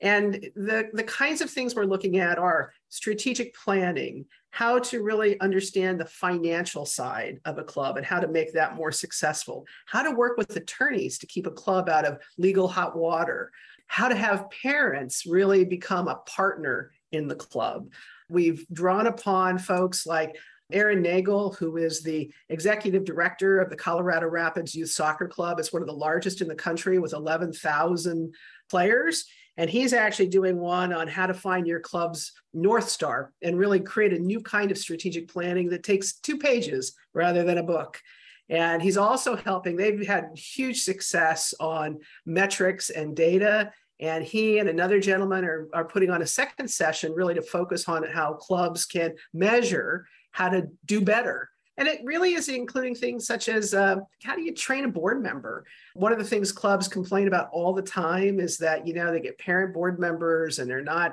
[0.00, 5.38] And the, the kinds of things we're looking at are strategic planning, how to really
[5.40, 10.00] understand the financial side of a club and how to make that more successful, how
[10.00, 13.50] to work with attorneys to keep a club out of legal hot water,
[13.88, 17.90] how to have parents really become a partner in the club.
[18.28, 20.36] We've drawn upon folks like
[20.72, 25.58] Aaron Nagel, who is the executive director of the Colorado Rapids Youth Soccer Club.
[25.58, 28.32] It's one of the largest in the country with 11,000
[28.74, 29.26] players.
[29.56, 33.78] And he's actually doing one on how to find your club's North Star and really
[33.78, 38.00] create a new kind of strategic planning that takes two pages rather than a book.
[38.48, 43.72] And he's also helping, they've had huge success on metrics and data.
[44.00, 47.88] And he and another gentleman are, are putting on a second session really to focus
[47.88, 53.26] on how clubs can measure how to do better and it really is including things
[53.26, 55.64] such as uh, how do you train a board member?
[55.94, 59.20] One of the things clubs complain about all the time is that, you know, they
[59.20, 61.12] get parent board members and they're not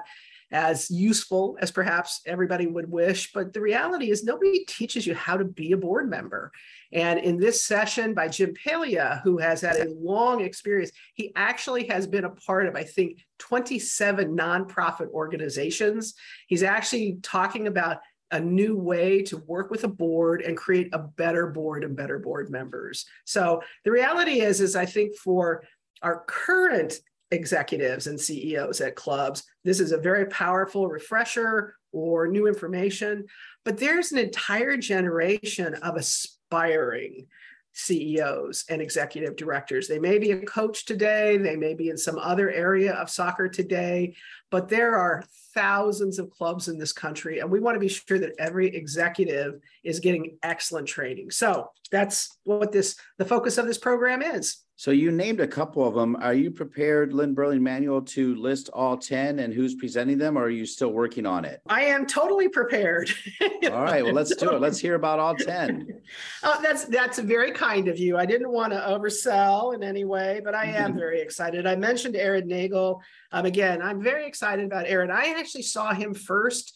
[0.51, 3.31] as useful as perhaps everybody would wish.
[3.31, 6.51] But the reality is, nobody teaches you how to be a board member.
[6.91, 11.87] And in this session by Jim Palia, who has had a long experience, he actually
[11.87, 16.15] has been a part of, I think, 27 nonprofit organizations.
[16.47, 17.99] He's actually talking about
[18.31, 22.19] a new way to work with a board and create a better board and better
[22.19, 23.05] board members.
[23.25, 25.63] So the reality is, is I think for
[26.01, 26.99] our current
[27.31, 33.25] executives and CEOs at clubs, this is a very powerful refresher or new information.
[33.65, 37.27] But there's an entire generation of aspiring
[37.73, 39.87] CEOs and executive directors.
[39.87, 43.47] They may be a coach today, they may be in some other area of soccer
[43.47, 44.15] today,
[44.49, 48.19] but there are thousands of clubs in this country, and we want to be sure
[48.19, 51.31] that every executive is getting excellent training.
[51.31, 54.57] So that's what this the focus of this program is.
[54.81, 56.15] So you named a couple of them.
[56.15, 60.45] Are you prepared, Lynn Berling Manuel, to list all 10 and who's presenting them, or
[60.45, 61.61] are you still working on it?
[61.69, 63.11] I am totally prepared.
[63.65, 64.59] all right, well, let's do it.
[64.59, 65.87] Let's hear about all 10.
[66.43, 68.17] Oh, that's that's very kind of you.
[68.17, 71.67] I didn't want to oversell in any way, but I am very excited.
[71.67, 72.99] I mentioned Aaron Nagel.
[73.31, 75.11] Um, again, I'm very excited about Aaron.
[75.11, 76.73] I actually saw him first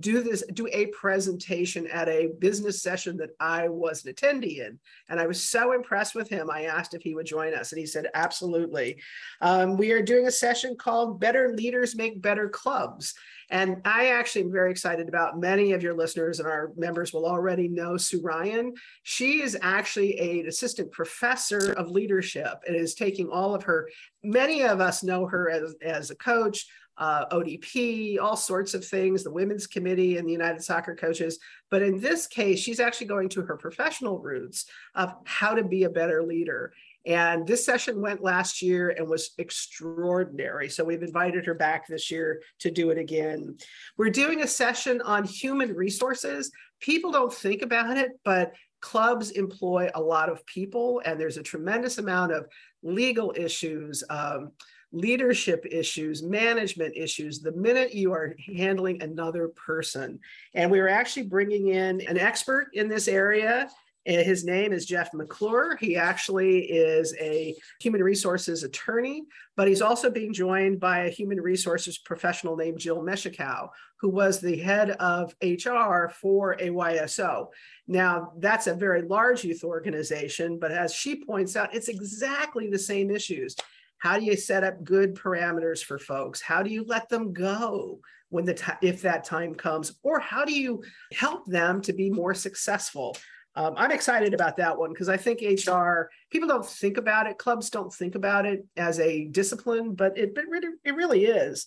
[0.00, 4.78] do this do a presentation at a business session that i was an attendee in.
[5.08, 7.78] And i was so impressed with him i asked if he would join us and
[7.78, 9.00] he said absolutely.
[9.40, 13.14] Um, we are doing a session called better leaders make better clubs.
[13.48, 17.24] And i actually am very excited about many of your listeners and our members will
[17.24, 18.74] already know sue ryan.
[19.04, 23.88] She is actually an assistant professor of leadership and is taking all of her
[24.22, 26.66] many of us know her as, as a coach
[26.98, 31.38] uh, ODP, all sorts of things, the Women's Committee and the United Soccer Coaches.
[31.70, 35.84] But in this case, she's actually going to her professional roots of how to be
[35.84, 36.72] a better leader.
[37.06, 40.68] And this session went last year and was extraordinary.
[40.68, 43.56] So we've invited her back this year to do it again.
[43.96, 46.50] We're doing a session on human resources.
[46.80, 51.42] People don't think about it, but clubs employ a lot of people, and there's a
[51.42, 52.46] tremendous amount of
[52.82, 54.04] legal issues.
[54.10, 54.52] Um,
[54.92, 60.18] leadership issues, management issues, the minute you are handling another person.
[60.54, 63.68] And we were actually bringing in an expert in this area.
[64.04, 65.76] His name is Jeff McClure.
[65.76, 69.24] He actually is a human resources attorney,
[69.54, 73.68] but he's also being joined by a human resources professional named Jill Meshikow,
[74.00, 77.48] who was the head of HR for AYSO.
[77.86, 82.78] Now, that's a very large youth organization, but as she points out, it's exactly the
[82.78, 83.56] same issues.
[83.98, 86.40] How do you set up good parameters for folks?
[86.40, 90.44] How do you let them go when the t- if that time comes, or how
[90.44, 90.82] do you
[91.12, 93.16] help them to be more successful?
[93.56, 97.38] Um, I'm excited about that one because I think HR people don't think about it.
[97.38, 101.66] Clubs don't think about it as a discipline, but it it really, it really is.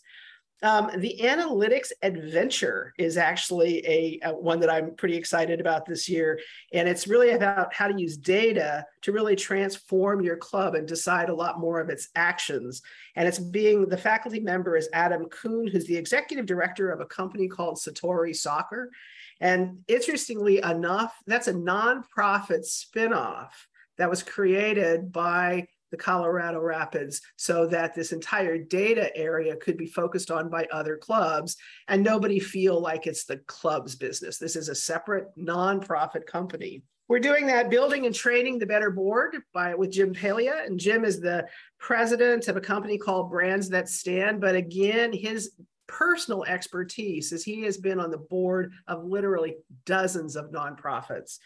[0.63, 6.07] Um, the analytics adventure is actually a, a, one that I'm pretty excited about this
[6.07, 6.39] year,
[6.71, 11.29] and it's really about how to use data to really transform your club and decide
[11.29, 12.83] a lot more of its actions.
[13.15, 17.05] And it's being the faculty member is Adam Kuhn, who's the executive director of a
[17.05, 18.91] company called Satori Soccer.
[19.39, 23.49] And interestingly enough, that's a nonprofit spinoff
[23.97, 29.85] that was created by the Colorado Rapids so that this entire data area could be
[29.85, 34.37] focused on by other clubs and nobody feel like it's the club's business.
[34.37, 36.83] This is a separate nonprofit company.
[37.07, 41.03] We're doing that building and training the better board by with Jim Palia and Jim
[41.03, 41.45] is the
[41.77, 45.51] president of a company called Brands That Stand but again his
[45.91, 51.37] personal expertise is he has been on the board of literally dozens of nonprofits.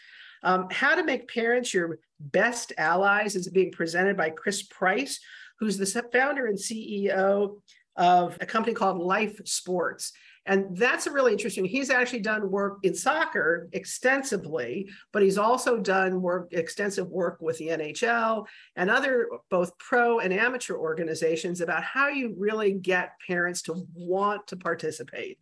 [0.42, 5.20] Um, how to make parents your best allies is being presented by Chris Price,
[5.58, 7.60] who's the founder and CEO
[7.96, 10.12] of a company called Life Sports.
[10.46, 11.64] And that's a really interesting.
[11.64, 17.58] He's actually done work in soccer extensively, but he's also done work, extensive work with
[17.58, 18.46] the NHL
[18.76, 24.46] and other both pro and amateur organizations about how you really get parents to want
[24.46, 25.38] to participate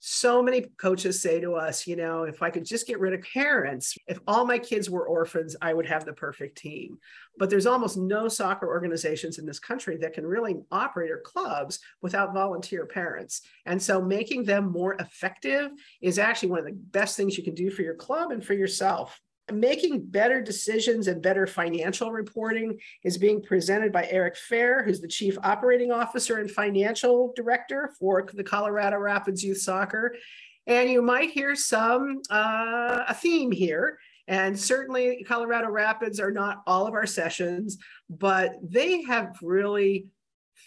[0.00, 3.20] so many coaches say to us, you know, if I could just get rid of
[3.20, 6.98] parents, if all my kids were orphans, I would have the perfect team.
[7.36, 11.80] But there's almost no soccer organizations in this country that can really operate or clubs
[12.00, 13.42] without volunteer parents.
[13.66, 17.54] And so making them more effective is actually one of the best things you can
[17.54, 19.20] do for your club and for yourself
[19.52, 25.08] making better decisions and better financial reporting is being presented by Eric Fair, who's the
[25.08, 30.14] Chief Operating Officer and Financial Director for the Colorado Rapids Youth Soccer.
[30.66, 33.98] And you might hear some uh, a theme here.
[34.28, 40.06] And certainly, Colorado Rapids are not all of our sessions, but they have really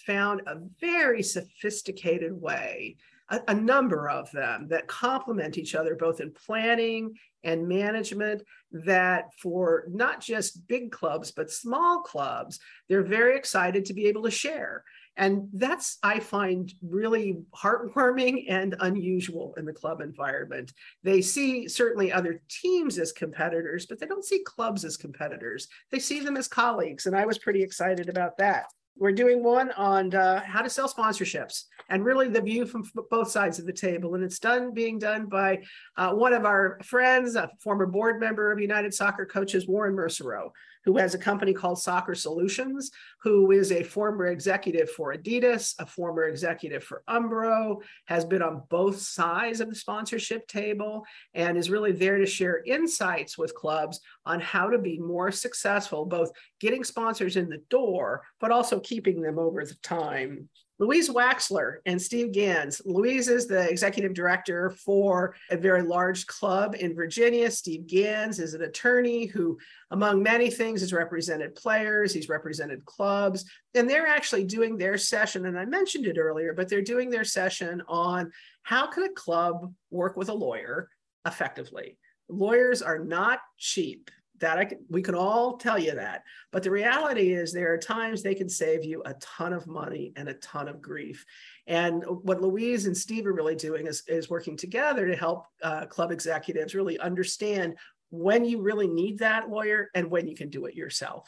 [0.06, 2.98] found a very sophisticated way
[3.30, 7.14] a, a, number of them that complement each other both in planning
[7.44, 13.94] and management that for not just big clubs but small clubs they're very excited to
[13.94, 14.84] be able to share.
[15.16, 20.74] And that's i find really heartwarming and unusual in the club environment.
[21.04, 25.68] They see certainly other teams as competitors but they don't see clubs as competitors.
[25.92, 28.66] They see them as colleagues and i was pretty excited about that
[28.98, 33.30] we're doing one on uh, how to sell sponsorships and really the view from both
[33.30, 34.16] sides of the table.
[34.16, 35.64] And it's done being done by
[35.98, 40.52] uh, one of our friends, a former board member of United Soccer Coaches, Warren Mersereau,
[40.86, 42.92] who has a company called Soccer Solutions,
[43.22, 48.64] who is a former executive for Adidas, a former executive for Umbro, has been on
[48.70, 54.00] both sides of the sponsorship table, and is really there to share insights with clubs
[54.26, 59.22] on how to be more successful, both getting sponsors in the door, but also keeping
[59.22, 60.50] them over the time.
[60.84, 62.82] Louise Waxler and Steve Gans.
[62.84, 67.50] Louise is the executive director for a very large club in Virginia.
[67.50, 69.58] Steve Gans is an attorney who,
[69.92, 75.46] among many things, has represented players, he's represented clubs, and they're actually doing their session.
[75.46, 78.30] And I mentioned it earlier, but they're doing their session on
[78.64, 80.90] how can a club work with a lawyer
[81.26, 81.98] effectively.
[82.28, 86.24] Lawyers are not cheap that I can, we can all tell you that.
[86.52, 90.12] But the reality is, there are times they can save you a ton of money
[90.16, 91.26] and a ton of grief.
[91.68, 95.86] And what Louise and Steve are really doing is, is working together to help uh,
[95.86, 97.76] club executives really understand
[98.10, 101.28] when you really need that lawyer and when you can do it yourself.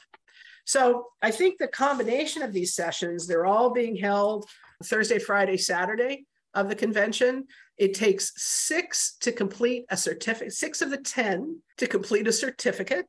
[0.66, 4.50] So I think the combination of these sessions, they're all being held
[4.84, 7.46] Thursday, Friday, Saturday of the convention.
[7.78, 13.06] It takes six to complete a certificate, six of the 10 to complete a certificate.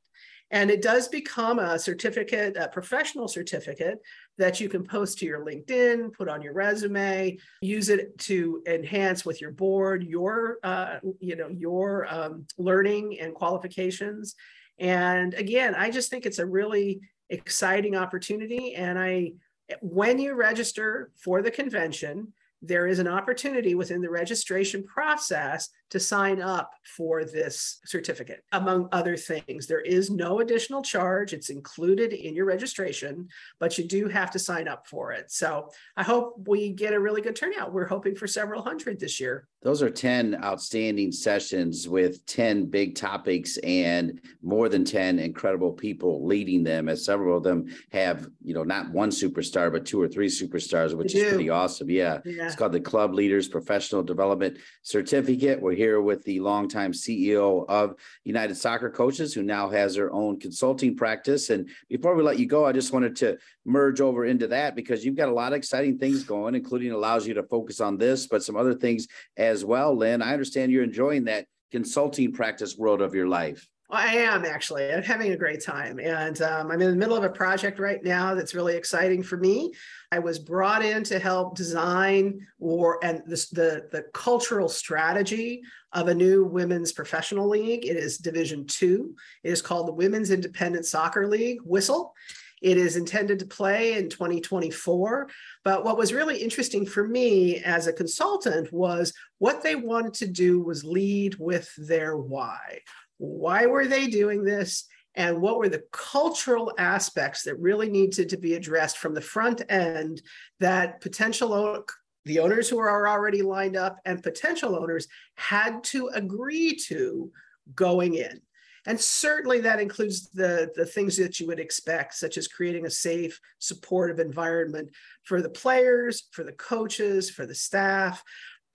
[0.50, 3.98] And it does become a certificate, a professional certificate
[4.38, 9.24] that you can post to your LinkedIn, put on your resume, use it to enhance
[9.24, 14.36] with your board your, uh, you know, your um, learning and qualifications.
[14.78, 18.74] And again, I just think it's a really exciting opportunity.
[18.74, 19.32] And I,
[19.80, 22.32] when you register for the convention,
[22.62, 28.88] there is an opportunity within the registration process to sign up for this certificate, among
[28.90, 29.66] other things.
[29.66, 33.28] There is no additional charge, it's included in your registration,
[33.60, 35.30] but you do have to sign up for it.
[35.30, 37.72] So I hope we get a really good turnout.
[37.72, 39.46] We're hoping for several hundred this year.
[39.62, 46.24] Those are 10 outstanding sessions with 10 big topics and more than 10 incredible people
[46.24, 50.08] leading them, as several of them have, you know, not one superstar, but two or
[50.08, 51.90] three superstars, which is pretty awesome.
[51.90, 52.20] Yeah.
[52.24, 52.55] yeah.
[52.56, 55.60] It's called the Club Leaders Professional Development Certificate.
[55.60, 60.40] We're here with the longtime CEO of United Soccer Coaches, who now has her own
[60.40, 61.50] consulting practice.
[61.50, 65.04] And before we let you go, I just wanted to merge over into that because
[65.04, 68.26] you've got a lot of exciting things going, including allows you to focus on this,
[68.26, 69.06] but some other things
[69.36, 69.94] as well.
[69.94, 73.68] Lynn, I understand you're enjoying that consulting practice world of your life.
[73.90, 74.92] I am actually.
[74.92, 76.00] I'm having a great time.
[76.00, 79.36] And um, I'm in the middle of a project right now that's really exciting for
[79.36, 79.72] me.
[80.16, 85.60] I was brought in to help design or and this, the, the cultural strategy
[85.92, 87.84] of a new women's professional league.
[87.84, 89.14] It is Division Two.
[89.44, 92.14] It is called the Women's Independent Soccer League, WHISTLE.
[92.62, 95.28] It is intended to play in 2024.
[95.64, 100.26] But what was really interesting for me as a consultant was what they wanted to
[100.28, 102.80] do was lead with their why
[103.18, 104.86] why were they doing this?
[105.16, 109.62] And what were the cultural aspects that really needed to be addressed from the front
[109.68, 110.22] end
[110.60, 111.84] that potential
[112.26, 117.30] the owners who are already lined up and potential owners had to agree to
[117.74, 118.40] going in.
[118.86, 122.90] And certainly that includes the, the things that you would expect, such as creating a
[122.90, 124.90] safe, supportive environment
[125.24, 128.22] for the players, for the coaches, for the staff,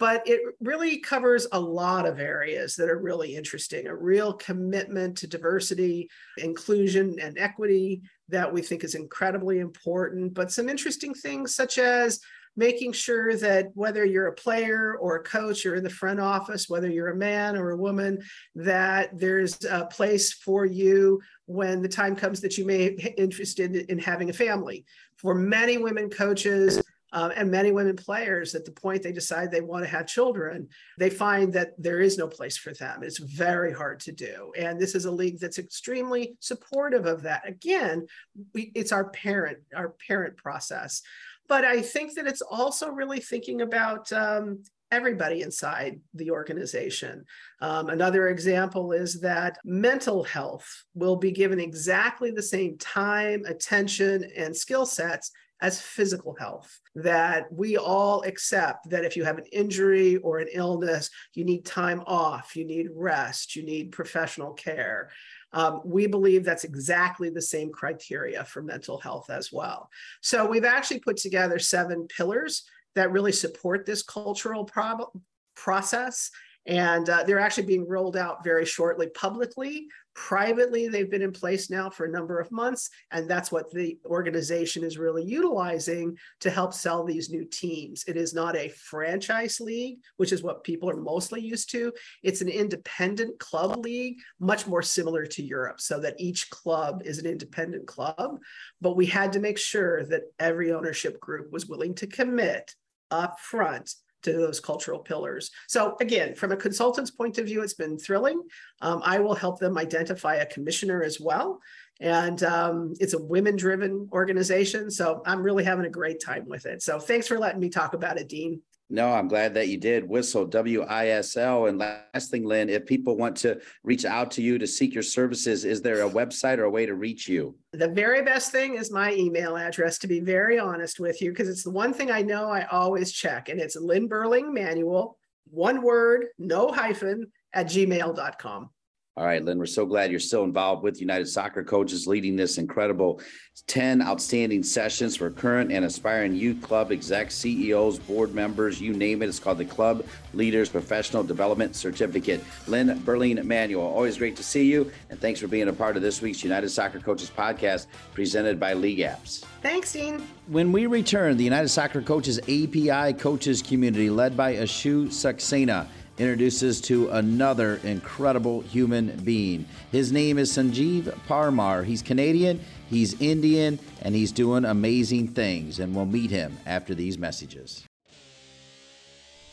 [0.02, 5.16] but it really covers a lot of areas that are really interesting a real commitment
[5.16, 11.56] to diversity inclusion and equity that we think is incredibly important but some interesting things
[11.56, 12.20] such as
[12.58, 16.68] making sure that whether you're a player or a coach or in the front office
[16.68, 18.18] whether you're a man or a woman
[18.56, 23.76] that there's a place for you when the time comes that you may be interested
[23.76, 24.86] in having a family.
[25.18, 26.82] For many women coaches
[27.14, 30.68] um, and many women players at the point they decide they want to have children
[30.98, 33.04] they find that there is no place for them.
[33.04, 34.52] It's very hard to do.
[34.58, 37.48] And this is a league that's extremely supportive of that.
[37.48, 38.08] Again
[38.54, 41.02] we, it's our parent our parent process.
[41.48, 47.26] But i think that it's also really thinking about um, everybody inside the organization.
[47.62, 54.30] Um, another example is that mental health will be given exactly the same time, attention,
[54.36, 55.32] and skill sets
[55.62, 60.48] as physical health, that we all accept that if you have an injury or an
[60.52, 65.10] illness, you need time off, you need rest, you need professional care.
[65.54, 69.90] Um, we believe that's exactly the same criteria for mental health as well.
[70.22, 72.64] So we've actually put together seven pillars
[72.96, 75.12] that really support this cultural prob-
[75.56, 76.32] process
[76.68, 79.88] and uh, they're actually being rolled out very shortly publicly.
[80.14, 83.98] Privately, they've been in place now for a number of months, and that's what the
[84.06, 88.04] organization is really utilizing to help sell these new teams.
[88.08, 91.94] It is not a franchise league, which is what people are mostly used to.
[92.24, 97.18] It's an independent club league, much more similar to Europe, so that each club is
[97.18, 98.40] an independent club.
[98.82, 102.76] But we had to make sure that every ownership group was willing to commit
[103.12, 103.94] up front
[104.24, 105.52] to those cultural pillars.
[105.68, 108.42] So again, from a consultant's point of view, it's been thrilling.
[108.82, 111.60] Um, I will help them identify a commissioner as well.
[112.00, 114.90] And um, it's a women driven organization.
[114.90, 116.82] So I'm really having a great time with it.
[116.82, 118.62] So thanks for letting me talk about it, Dean.
[118.92, 120.08] No, I'm glad that you did.
[120.08, 121.68] Whistle, W I S L.
[121.68, 125.02] And last thing, Lynn, if people want to reach out to you to seek your
[125.02, 127.56] services, is there a website or a way to reach you?
[127.72, 131.48] The very best thing is my email address, to be very honest with you, because
[131.48, 133.48] it's the one thing I know I always check.
[133.48, 135.18] And it's Lynn Berling Manuel,
[135.50, 138.70] one word, no hyphen, at gmail.com.
[139.18, 142.58] All right, Lynn, we're so glad you're still involved with United Soccer Coaches, leading this
[142.58, 143.20] incredible
[143.68, 149.22] 10 outstanding sessions for current and aspiring youth club execs, CEOs, board members, you name
[149.22, 149.28] it.
[149.28, 152.42] It's called the Club Leaders Professional Development Certificate.
[152.68, 154.90] Lynn Berling Manuel, always great to see you.
[155.10, 158.74] And thanks for being a part of this week's United Soccer Coaches podcast presented by
[158.74, 159.44] LeagueApps.
[159.62, 160.26] Thanks, Dean.
[160.48, 165.86] When we return, the United Soccer Coaches API Coaches Community, led by Ashu Saxena
[166.18, 169.66] introduces to another incredible human being.
[169.92, 171.86] His name is Sanjeev Parmar.
[171.86, 172.60] He's Canadian,
[172.90, 175.80] he's Indian, and he's doing amazing things.
[175.80, 177.86] And we'll meet him after these messages.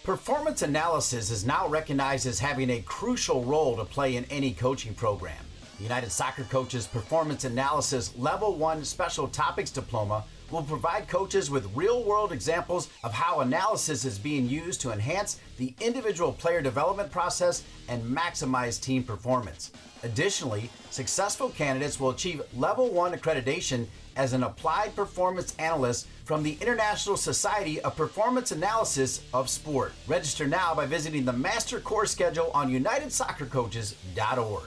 [0.04, 4.94] Performance analysis is now recognized as having a crucial role to play in any coaching
[4.94, 5.36] program.
[5.76, 11.70] The United Soccer Coaches Performance Analysis Level 1 Special Topics Diploma will provide coaches with
[11.74, 17.10] real world examples of how analysis is being used to enhance the individual player development
[17.10, 19.72] process and maximize team performance.
[20.02, 23.86] Additionally, successful candidates will achieve level 1 accreditation
[24.16, 29.92] as an applied performance analyst from the International Society of Performance Analysis of Sport.
[30.06, 34.64] Register now by visiting the master course schedule on unitedsoccercoaches.org.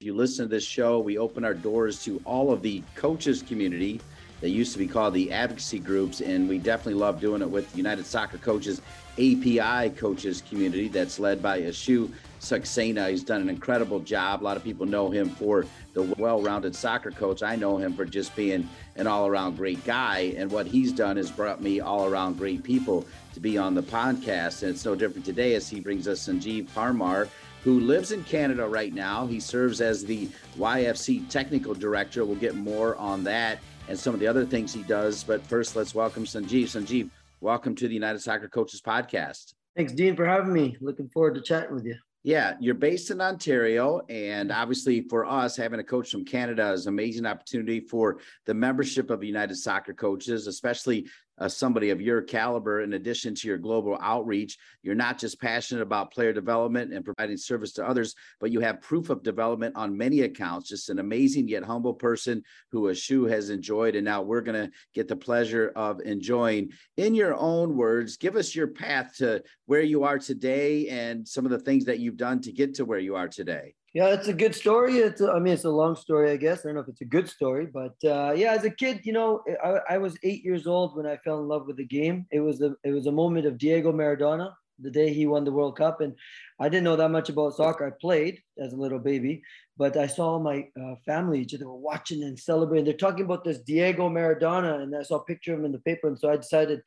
[0.00, 3.42] If you listen to this show, we open our doors to all of the coaches
[3.42, 4.00] community
[4.40, 7.76] They used to be called the advocacy groups, and we definitely love doing it with
[7.76, 8.80] United Soccer Coaches
[9.18, 12.10] API coaches community that's led by Ashu
[12.40, 13.10] Saxena.
[13.10, 14.42] He's done an incredible job.
[14.42, 17.42] A lot of people know him for the well-rounded soccer coach.
[17.42, 21.30] I know him for just being an all-around great guy, and what he's done is
[21.30, 24.62] brought me all-around great people to be on the podcast.
[24.62, 27.28] And it's no different today as he brings us Sanjeev Parmar
[27.62, 29.26] who lives in Canada right now.
[29.26, 32.24] He serves as the YFC technical director.
[32.24, 33.58] We'll get more on that
[33.90, 35.24] and some of the other things he does.
[35.24, 36.62] But first, let's welcome Sanjeev.
[36.62, 37.10] Sanjeev,
[37.40, 39.54] welcome to the United Soccer Coaches Podcast.
[39.76, 40.76] Thanks, Dean, for having me.
[40.80, 41.96] Looking forward to chatting with you.
[42.22, 46.86] Yeah, you're based in Ontario, and obviously for us, having a coach from Canada is
[46.86, 51.08] an amazing opportunity for the membership of United Soccer Coaches, especially
[51.40, 55.82] uh, somebody of your caliber, in addition to your global outreach, you're not just passionate
[55.82, 59.96] about player development and providing service to others, but you have proof of development on
[59.96, 60.68] many accounts.
[60.68, 63.96] Just an amazing yet humble person who Ashu has enjoyed.
[63.96, 66.70] And now we're going to get the pleasure of enjoying.
[66.96, 71.44] In your own words, give us your path to where you are today and some
[71.44, 73.74] of the things that you've done to get to where you are today.
[73.92, 74.98] Yeah, it's a good story.
[74.98, 76.60] It's a, I mean, it's a long story, I guess.
[76.60, 79.12] I don't know if it's a good story, but uh, yeah, as a kid, you
[79.12, 82.26] know, I, I was eight years old when I fell in love with the game.
[82.30, 85.50] It was a it was a moment of Diego Maradona, the day he won the
[85.50, 86.14] World Cup, and
[86.60, 87.84] I didn't know that much about soccer.
[87.84, 89.42] I played as a little baby,
[89.80, 92.84] but I saw my uh, family they were watching and celebrating.
[92.84, 95.78] They're talking about this Diego Maradona, and I saw a picture of him in the
[95.78, 96.82] paper, and so I decided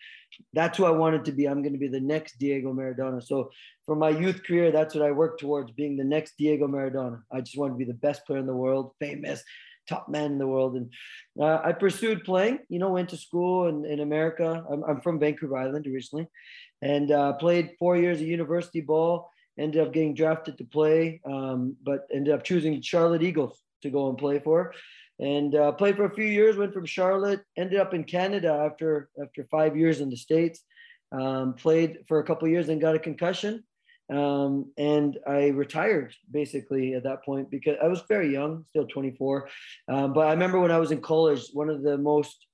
[0.54, 1.48] that's who I wanted to be.
[1.48, 3.24] I'm going to be the next Diego Maradona.
[3.24, 3.50] So
[3.88, 7.24] for my youth career, that's what I worked towards being the next Diego Maradona.
[7.32, 9.44] I just wanted to be the best player in the world, famous,
[9.90, 10.76] top man in the world.
[10.76, 10.94] And
[11.42, 14.64] uh, I pursued playing, you know, went to school in, in America.
[14.72, 16.28] I'm, I'm from Vancouver Island originally
[16.84, 19.32] and uh, played four years of university ball.
[19.58, 24.10] Ended up getting drafted to play, um, but ended up choosing Charlotte Eagles to go
[24.10, 24.74] and play for.
[25.20, 29.10] And uh, played for a few years, went from Charlotte, ended up in Canada after,
[29.22, 30.62] after five years in the States.
[31.12, 33.64] Um, played for a couple years and got a concussion
[34.10, 39.50] um, and I retired basically at that point because I was very young, still 24.
[39.88, 42.46] Um, but I remember when I was in college, one of the most,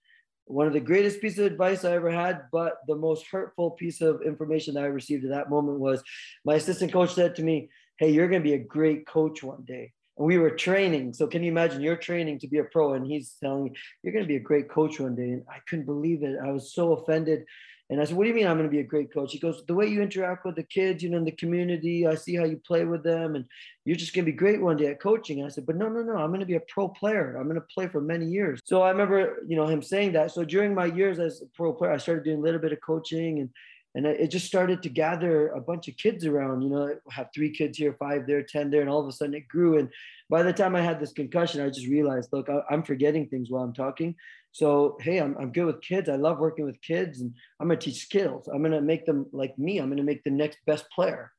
[0.49, 4.01] one of the greatest pieces of advice I ever had, but the most hurtful piece
[4.01, 6.01] of information that I received at that moment was
[6.43, 9.63] my assistant coach said to me, Hey, you're going to be a great coach one
[9.63, 9.93] day.
[10.17, 11.13] And we were training.
[11.13, 14.13] So can you imagine you're training to be a pro and he's telling you, you're
[14.13, 15.29] going to be a great coach one day.
[15.29, 16.39] And I couldn't believe it.
[16.43, 17.45] I was so offended
[17.89, 19.31] and I said, What do you mean I'm going to be a great coach?
[19.31, 22.15] He goes, The way you interact with the kids, you know, in the community, I
[22.15, 23.45] see how you play with them, and
[23.85, 25.39] you're just going to be great one day at coaching.
[25.39, 27.35] And I said, But no, no, no, I'm going to be a pro player.
[27.35, 28.59] I'm going to play for many years.
[28.63, 30.31] So I remember, you know, him saying that.
[30.31, 32.81] So during my years as a pro player, I started doing a little bit of
[32.81, 33.49] coaching and
[33.95, 37.29] and it just started to gather a bunch of kids around you know I have
[37.33, 39.89] three kids here five there ten there and all of a sudden it grew and
[40.29, 43.49] by the time i had this concussion i just realized look I, am forgetting things
[43.49, 44.15] while i'm talking
[44.51, 46.09] so, hey, I'm, I'm good with kids.
[46.09, 48.47] I love working with kids and I'm going to teach skills.
[48.47, 49.77] I'm going to make them like me.
[49.77, 51.31] I'm going to make the next best player.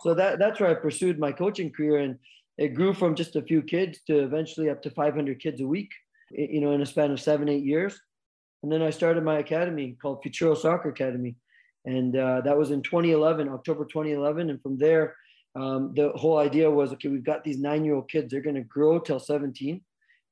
[0.00, 1.98] So that, that's where I pursued my coaching career.
[1.98, 2.18] And
[2.58, 5.90] it grew from just a few kids to eventually up to 500 kids a week,
[6.30, 8.00] you know, in a span of seven, eight years.
[8.62, 11.36] And then I started my academy called Futuro Soccer Academy.
[11.86, 14.50] And uh, that was in 2011, October 2011.
[14.50, 15.16] And from there,
[15.54, 18.56] um, the whole idea was okay, we've got these nine year old kids, they're going
[18.56, 19.80] to grow till 17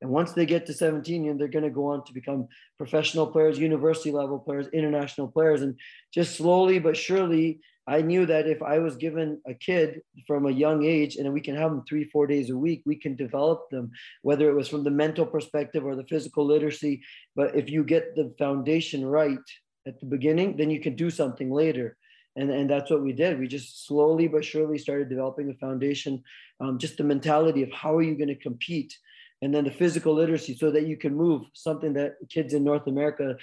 [0.01, 2.47] and once they get to 17, they're going to go on to become
[2.77, 5.63] professional players, university level players, international players.
[5.63, 5.77] And
[6.15, 10.53] just slowly but surely, I knew that if I was given a kid from a
[10.53, 13.71] young age and we can have them three, four days a week, we can develop
[13.71, 13.91] them,
[14.23, 17.03] whether it was from the mental perspective or the physical literacy.
[17.35, 19.39] But if you get the foundation right
[19.87, 21.97] at the beginning, then you can do something later.
[22.37, 23.41] And, and that's what we did.
[23.41, 26.23] We just slowly but surely started developing a foundation,
[26.61, 28.97] um, just the mentality of how are you going to compete
[29.43, 31.43] and then the physical literacy so that you can move.
[31.53, 33.37] Something that kids in north america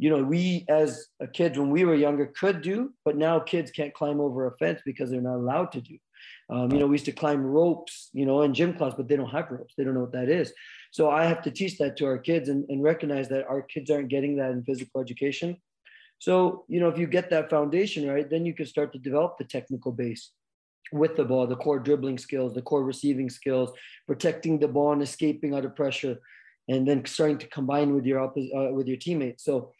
[0.00, 3.70] you know we as a kids when we were younger could do but now kids
[3.70, 5.98] can't climb over a fence because they're not allowed to do.
[6.48, 9.16] Um, you know we used to climb ropes you know in gym class but they
[9.16, 9.74] don't have ropes.
[9.76, 10.52] They don't know what that is.
[10.92, 13.90] So i have to teach that to our kids and, and recognize that our kids
[13.90, 15.56] aren't getting that in physical education.
[16.18, 19.36] So you know if you get that foundation right then you can start to develop
[19.36, 20.30] the technical base
[20.92, 23.70] with the ball, the core dribbling skills, the core receiving skills,
[24.06, 26.18] protecting the ball and escaping under pressure,
[26.68, 29.44] and then starting to combine with your uh, with your teammates.
[29.44, 29.72] So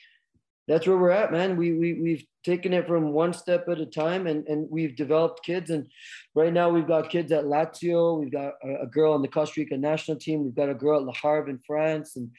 [0.68, 1.56] that's where we're at, man.
[1.56, 5.44] We, we we've taken it from one step at a time, and and we've developed
[5.44, 5.70] kids.
[5.70, 5.86] And
[6.34, 8.20] right now we've got kids at Lazio.
[8.20, 10.44] We've got a, a girl on the Costa Rica national team.
[10.44, 12.30] We've got a girl at Le Havre in France, and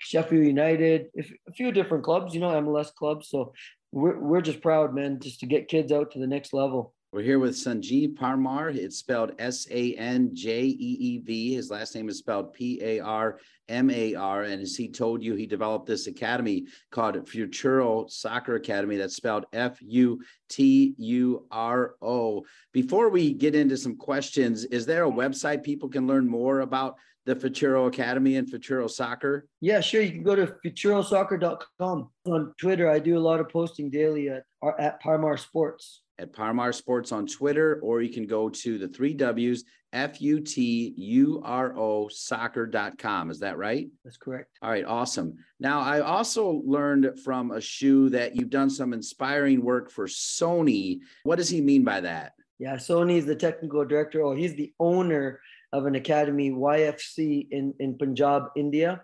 [0.00, 3.28] Sheffield United, a few different clubs, you know, MLS clubs.
[3.28, 3.52] So
[3.92, 6.94] we're we're just proud, man, just to get kids out to the next level.
[7.12, 8.72] We're here with Sanjeev Parmar.
[8.72, 11.54] It's spelled S A N J E E V.
[11.54, 14.44] His last name is spelled P A R M A R.
[14.44, 18.96] And as he told you, he developed this academy called Futuro Soccer Academy.
[18.96, 22.44] That's spelled F U T U R O.
[22.72, 26.94] Before we get into some questions, is there a website people can learn more about
[27.26, 29.48] the Futuro Academy and Futuro Soccer?
[29.60, 30.00] Yeah, sure.
[30.00, 32.08] You can go to futurosoccer.com.
[32.26, 34.44] On Twitter, I do a lot of posting daily at,
[34.78, 39.14] at Parmar Sports at Parmar Sports on Twitter, or you can go to the three
[39.14, 43.30] W's, F U T U R O soccer.com.
[43.30, 43.88] Is that right?
[44.04, 44.58] That's correct.
[44.62, 45.36] All right, awesome.
[45.58, 51.00] Now, I also learned from Ashu that you've done some inspiring work for Soni.
[51.24, 52.32] What does he mean by that?
[52.58, 55.40] Yeah, Soni is the technical director, or he's the owner
[55.72, 59.00] of an academy, YFC, in, in Punjab, India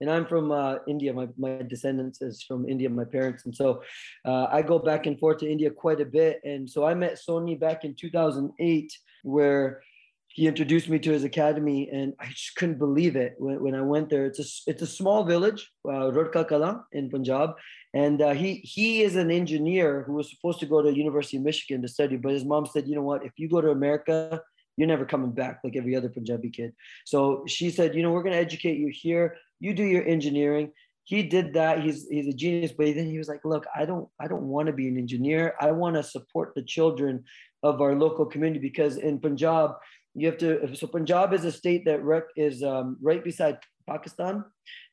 [0.00, 1.12] and I'm from uh, India.
[1.12, 3.44] My, my descendants is from India, my parents.
[3.44, 3.82] And so
[4.24, 6.40] uh, I go back and forth to India quite a bit.
[6.44, 8.92] And so I met Soni back in 2008,
[9.24, 9.82] where
[10.28, 11.88] he introduced me to his academy.
[11.90, 14.26] And I just couldn't believe it when, when I went there.
[14.26, 16.12] It's a, it's a small village, uh,
[16.44, 17.54] Kala in Punjab.
[17.92, 21.42] And uh, he, he is an engineer who was supposed to go to University of
[21.42, 22.16] Michigan to study.
[22.16, 24.42] But his mom said, you know what, if you go to America,
[24.76, 26.72] you're never coming back like every other Punjabi kid.
[27.04, 30.72] So she said, you know, we're going to educate you here you do your engineering.
[31.04, 31.82] He did that.
[31.82, 34.66] He's he's a genius but then he was like look i don't i don't want
[34.66, 35.54] to be an engineer.
[35.60, 37.24] I want to support the children
[37.62, 39.72] of our local community because in punjab
[40.14, 44.44] you have to so punjab is a state that rec, is um, right beside pakistan.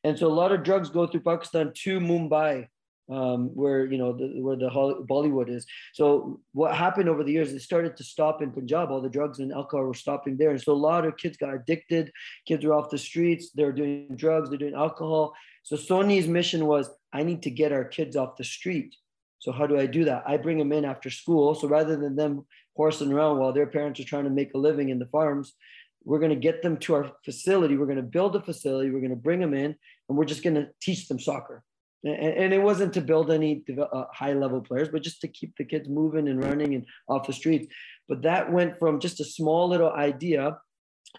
[0.03, 2.68] And so a lot of drugs go through pakistan to mumbai
[3.09, 5.65] um, where you know the, where the Bollywood is.
[5.93, 7.53] So what happened over the years?
[7.53, 8.91] It started to stop in Punjab.
[8.91, 11.53] All the drugs and alcohol were stopping there, and so a lot of kids got
[11.53, 12.11] addicted.
[12.47, 13.51] Kids were off the streets.
[13.53, 14.49] They're doing drugs.
[14.49, 15.33] They're doing alcohol.
[15.65, 18.95] So Soni's mission was, I need to get our kids off the street.
[19.39, 20.23] So how do I do that?
[20.27, 21.55] I bring them in after school.
[21.55, 22.45] So rather than them
[22.75, 25.55] horsing around while their parents are trying to make a living in the farms,
[26.03, 27.77] we're going to get them to our facility.
[27.77, 28.91] We're going to build a facility.
[28.91, 29.75] We're going to bring them in,
[30.07, 31.63] and we're just going to teach them soccer
[32.05, 35.65] and, it wasn't to build any uh, high level players, but just to keep the
[35.65, 37.67] kids moving and running and off the streets.
[38.07, 40.57] But that went from just a small little idea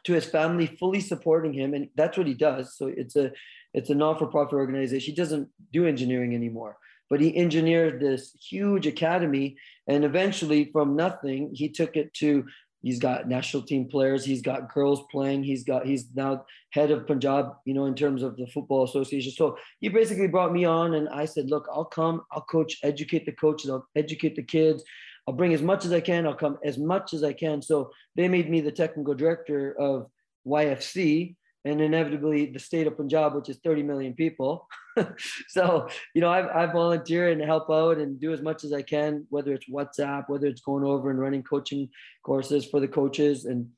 [0.05, 2.77] to his family fully supporting him, and that's what he does.
[2.77, 3.33] So it's a
[3.75, 5.13] it's a non for profit organization.
[5.13, 6.77] He doesn't do engineering anymore,
[7.11, 9.57] but he engineered this huge academy,
[9.89, 12.45] and eventually from nothing he took it to
[12.87, 14.25] He's got national team players.
[14.25, 15.43] He's got girls playing.
[15.43, 19.33] He's got he's now head of Punjab, you know, in terms of the football association.
[19.33, 22.23] So he basically brought me on, and I said, look, I'll come.
[22.31, 23.71] I'll coach, educate the coaches.
[23.71, 24.85] I'll educate the kids.
[25.27, 26.29] I'll bring as much as I can.
[26.29, 27.61] I'll come as much as I can.
[27.61, 30.07] So they made me the technical director of
[30.47, 31.35] YFC,
[31.67, 34.69] and inevitably the state of Punjab, which is 30 million people.
[35.49, 38.83] so, you know, I, I volunteer and help out and do as much as I
[38.83, 41.89] can, whether it's WhatsApp, whether it's going over and running coaching
[42.25, 43.69] courses for the coaches and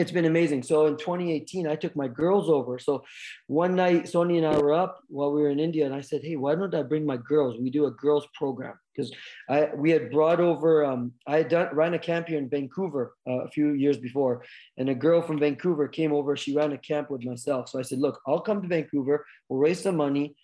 [0.00, 0.62] it's been amazing.
[0.62, 2.78] So in 2018, I took my girls over.
[2.78, 3.04] So
[3.46, 6.22] one night, Soni and I were up while we were in India, and I said,
[6.22, 7.60] "Hey, why don't I bring my girls?
[7.60, 9.12] We do a girls program because
[9.48, 10.84] I we had brought over.
[10.84, 14.42] Um, I had done ran a camp here in Vancouver uh, a few years before,
[14.78, 16.36] and a girl from Vancouver came over.
[16.36, 17.68] She ran a camp with myself.
[17.68, 19.26] So I said, "Look, I'll come to Vancouver.
[19.48, 20.34] We'll raise some money."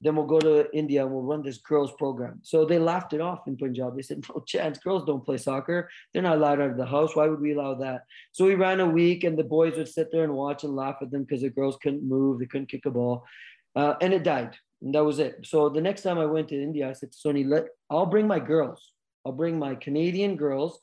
[0.00, 2.40] Then we'll go to India and we'll run this girls program.
[2.42, 3.96] So they laughed it off in Punjab.
[3.96, 5.88] They said, no chance, girls don't play soccer.
[6.12, 7.16] They're not allowed out of the house.
[7.16, 8.02] Why would we allow that?
[8.32, 10.96] So we ran a week and the boys would sit there and watch and laugh
[11.00, 12.38] at them because the girls couldn't move.
[12.38, 13.24] They couldn't kick a ball.
[13.74, 14.56] Uh, and it died.
[14.82, 15.38] And that was it.
[15.44, 18.26] So the next time I went to India, I said to Soni, let, I'll bring
[18.26, 18.92] my girls.
[19.24, 20.78] I'll bring my Canadian girls.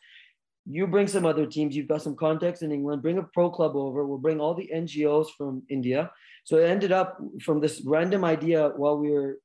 [0.66, 1.76] You bring some other teams.
[1.76, 3.02] You've got some contacts in England.
[3.02, 4.06] Bring a pro club over.
[4.06, 6.12] We'll bring all the NGOs from India.
[6.46, 9.40] So it ended up from this random idea while we were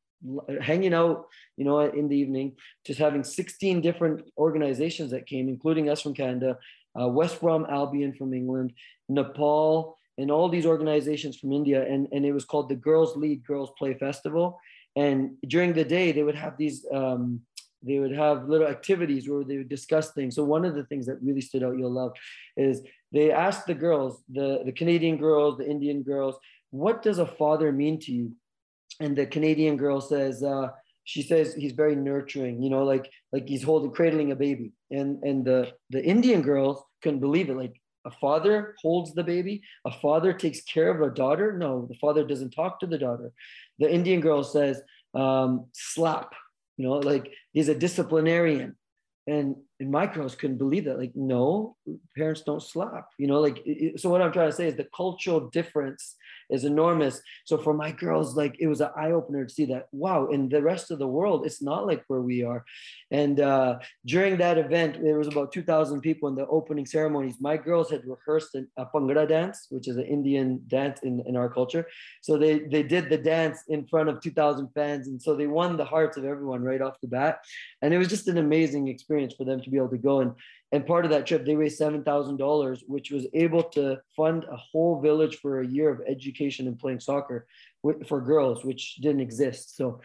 [0.60, 5.88] hanging out, you know, in the evening, just having 16 different organizations that came, including
[5.88, 6.58] us from Canada,
[7.00, 8.72] uh, West Brom Albion from England,
[9.08, 11.86] Nepal, and all these organizations from India.
[11.86, 14.58] And, and it was called the Girls Lead Girls Play Festival.
[14.96, 17.42] And during the day, they would have these, um,
[17.82, 20.34] they would have little activities where they would discuss things.
[20.34, 22.12] So one of the things that really stood out, you'll love,
[22.56, 26.36] is they asked the girls, the, the Canadian girls, the Indian girls,
[26.70, 28.32] what does a father mean to you?
[29.00, 30.68] and the Canadian girl says, uh,
[31.04, 34.72] she says he's very nurturing, you know, like like he's holding cradling a baby.
[34.90, 37.56] And and the the Indian girls couldn't believe it.
[37.56, 41.56] Like a father holds the baby, a father takes care of a daughter.
[41.56, 43.32] No, the father doesn't talk to the daughter.
[43.78, 44.82] The Indian girl says,
[45.14, 46.34] um, slap,
[46.78, 48.76] you know, like he's a disciplinarian.
[49.26, 50.98] And and my girls couldn't believe that.
[50.98, 51.76] Like, no,
[52.16, 53.08] parents don't slap.
[53.18, 54.08] You know, like it, so.
[54.08, 56.16] What I'm trying to say is the cultural difference
[56.50, 57.20] is enormous.
[57.44, 59.88] So for my girls, like it was an eye opener to see that.
[59.92, 62.64] Wow, in the rest of the world, it's not like where we are.
[63.10, 67.36] And uh, during that event, there was about 2,000 people in the opening ceremonies.
[67.40, 71.48] My girls had rehearsed a Bhangra dance, which is an Indian dance in, in our
[71.48, 71.86] culture.
[72.22, 75.76] So they they did the dance in front of 2,000 fans, and so they won
[75.76, 77.40] the hearts of everyone right off the bat.
[77.82, 80.32] And it was just an amazing experience for them to be able to go and
[80.70, 84.44] and part of that trip they raised seven thousand dollars, which was able to fund
[84.44, 87.46] a whole village for a year of education and playing soccer
[88.06, 89.76] for girls, which didn't exist.
[89.76, 90.00] So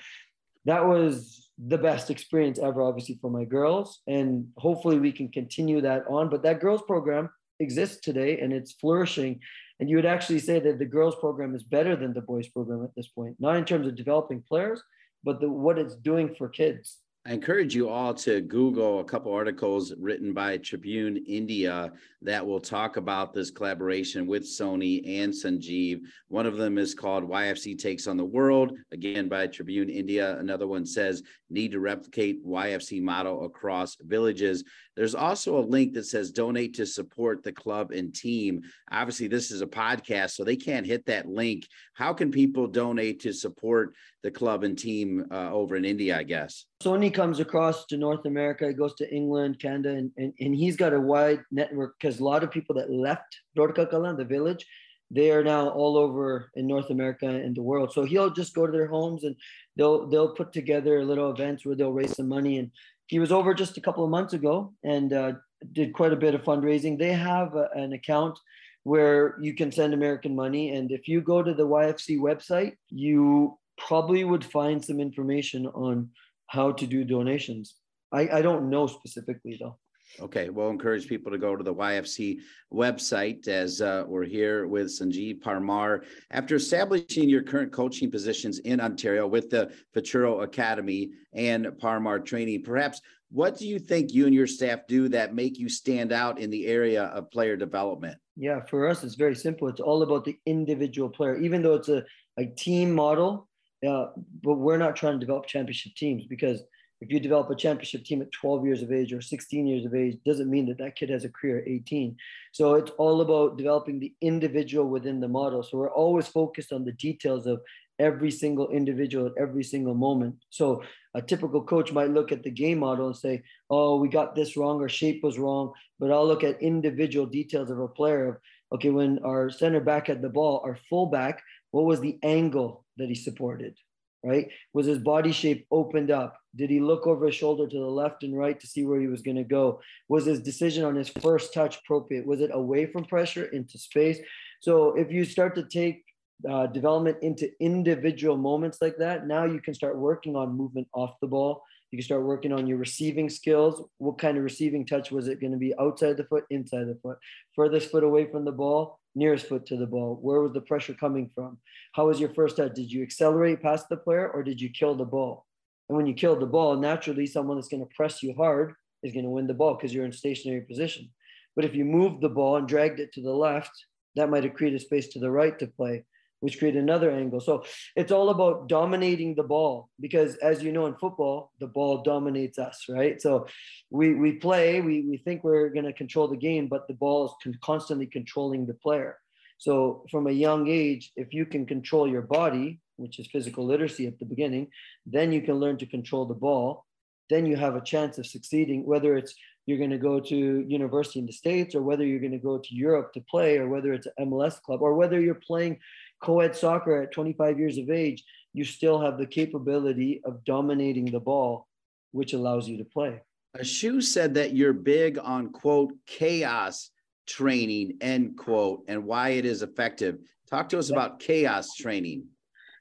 [0.66, 5.82] that was the best experience ever, obviously for my girls, and hopefully we can continue
[5.82, 6.30] that on.
[6.30, 9.40] But that girls program exists today and it's flourishing.
[9.80, 12.84] And you would actually say that the girls program is better than the boys program
[12.84, 14.82] at this point, not in terms of developing players,
[15.24, 17.00] but the, what it's doing for kids.
[17.26, 22.60] I encourage you all to Google a couple articles written by Tribune India that will
[22.60, 26.02] talk about this collaboration with Soni and Sanjeev.
[26.28, 30.38] One of them is called YFC Takes on the World, again by Tribune India.
[30.38, 34.66] Another one says Need to Replicate YFC Model Across Villages.
[34.96, 38.62] There's also a link that says donate to support the club and team.
[38.92, 41.68] Obviously, this is a podcast, so they can't hit that link.
[41.94, 46.24] How can people donate to support the club and team uh, over in India, I
[46.24, 46.66] guess?
[46.84, 50.76] Soni comes across to North America, he goes to England, Canada, and, and, and he's
[50.76, 54.66] got a wide network because a lot of people that left Rurka Kalan, the village,
[55.14, 57.94] they are now all over in North America and the world.
[57.94, 59.36] So he'll just go to their homes and
[59.78, 62.72] they'll they'll put together little events where they'll raise some money and
[63.14, 65.34] he was over just a couple of months ago and uh,
[65.72, 66.98] did quite a bit of fundraising.
[66.98, 68.40] They have a, an account
[68.86, 70.76] where you can send American money.
[70.76, 76.10] And if you go to the YFC website, you probably would find some information on
[76.48, 77.76] how to do donations.
[78.12, 79.78] I, I don't know specifically though.
[80.20, 82.40] Okay, we'll encourage people to go to the YFC
[82.72, 86.04] website as uh, we're here with Sanjeev Parmar.
[86.30, 92.64] After establishing your current coaching positions in Ontario with the Futuro Academy and Parmar training,
[92.64, 93.02] perhaps
[93.32, 96.52] what do you think you and your staff do that make you stand out in
[96.52, 98.18] the area of player development?
[98.36, 99.68] Yeah, for us, it's very simple.
[99.68, 102.04] It's all about the individual player, even though it's a,
[102.38, 103.48] a team model.
[103.86, 104.08] Uh,
[104.44, 106.62] but we're not trying to develop championship teams because
[107.04, 109.94] if you develop a championship team at 12 years of age or 16 years of
[109.94, 112.16] age doesn't mean that that kid has a career at 18
[112.54, 115.64] so it's all about developing the individual within the model.
[115.64, 117.62] So we're always focused on the details of
[117.98, 120.36] every single individual at every single moment.
[120.52, 120.84] So
[121.16, 124.58] a typical coach might look at the game model and say oh we got this
[124.58, 128.38] wrong our shape was wrong but i'll look at individual details of a player of
[128.74, 133.10] okay when our center back had the ball our fullback what was the angle that
[133.10, 133.76] he supported
[134.24, 134.50] right?
[134.74, 136.38] Was his body shape opened up?
[136.56, 139.08] Did he look over his shoulder to the left and right to see where he
[139.08, 139.82] was going to go?
[140.08, 142.26] Was his decision on his first touch appropriate?
[142.26, 144.20] Was it away from pressure into space?
[144.62, 146.06] So if you start to take
[146.50, 151.20] uh, development into individual moments like that, now you can start working on movement off
[151.22, 151.64] the ball.
[151.92, 153.84] You can start working on your receiving skills.
[153.98, 156.98] What kind of receiving touch was it going to be outside the foot, inside the
[157.04, 157.18] foot,
[157.56, 160.18] furthest foot away from the ball, nearest foot to the ball?
[160.22, 161.58] Where was the pressure coming from?
[161.94, 162.74] How was your first touch?
[162.74, 165.46] Did you accelerate past the player or did you kill the ball?
[165.90, 169.14] And when you kill the ball, naturally someone that's going to press you hard is
[169.14, 171.10] going to win the ball because you're in stationary position.
[171.56, 173.72] But if you moved the ball and dragged it to the left,
[174.16, 176.06] that might have created space to the right to play
[176.44, 177.40] which create another angle.
[177.40, 177.64] So
[177.96, 182.60] it's all about dominating the ball because, as you know, in football, the ball dominates
[182.60, 183.22] us, right?
[183.22, 183.48] So
[183.90, 187.28] we we play, we we think we're going to control the game, but the ball
[187.28, 189.16] is con- constantly controlling the player.
[189.58, 194.06] So from a young age, if you can control your body, which is physical literacy
[194.08, 194.68] at the beginning,
[195.06, 196.86] then you can learn to control the ball.
[197.30, 199.34] Then you have a chance of succeeding, whether it's
[199.66, 202.58] you're going to go to university in the states or whether you're going to go
[202.58, 205.80] to europe to play or whether it's an mls club or whether you're playing
[206.24, 211.20] co-ed soccer at 25 years of age, you still have the capability of dominating the
[211.20, 211.68] ball,
[212.12, 213.22] which allows you to play.
[213.58, 216.90] Ashu said that you're big on quote chaos
[217.28, 220.18] training, end quote, and why it is effective.
[220.50, 222.26] Talk to us about chaos training.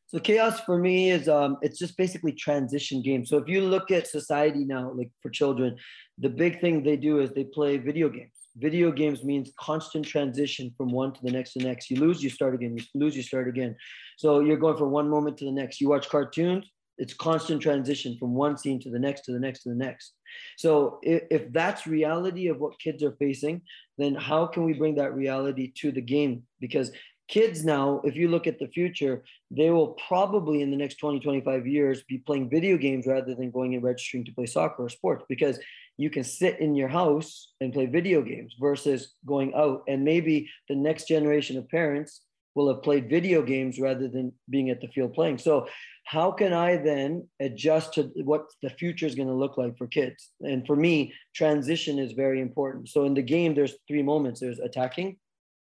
[0.06, 3.30] So chaos for me is um, it's just basically transition games.
[3.30, 5.76] So if you look at society now, like for children,
[6.18, 10.72] the big thing they do is they play video games video games means constant transition
[10.76, 11.90] from one to the next to the next.
[11.90, 12.76] You lose, you start again.
[12.76, 13.76] You lose, you start again.
[14.18, 15.80] So you're going from one moment to the next.
[15.80, 16.66] You watch cartoons,
[16.98, 20.12] it's constant transition from one scene to the next to the next to the next.
[20.56, 23.62] So if, if that's reality of what kids are facing,
[23.98, 26.42] then how can we bring that reality to the game?
[26.60, 26.92] Because
[27.28, 31.20] kids now, if you look at the future, they will probably in the next 20,
[31.20, 34.88] 25 years be playing video games rather than going and registering to play soccer or
[34.88, 35.58] sports because
[35.96, 39.82] you can sit in your house and play video games versus going out.
[39.88, 42.22] And maybe the next generation of parents
[42.54, 45.38] will have played video games rather than being at the field playing.
[45.38, 45.68] So,
[46.04, 49.86] how can I then adjust to what the future is going to look like for
[49.86, 50.30] kids?
[50.40, 52.88] And for me, transition is very important.
[52.88, 55.18] So, in the game, there's three moments there's attacking,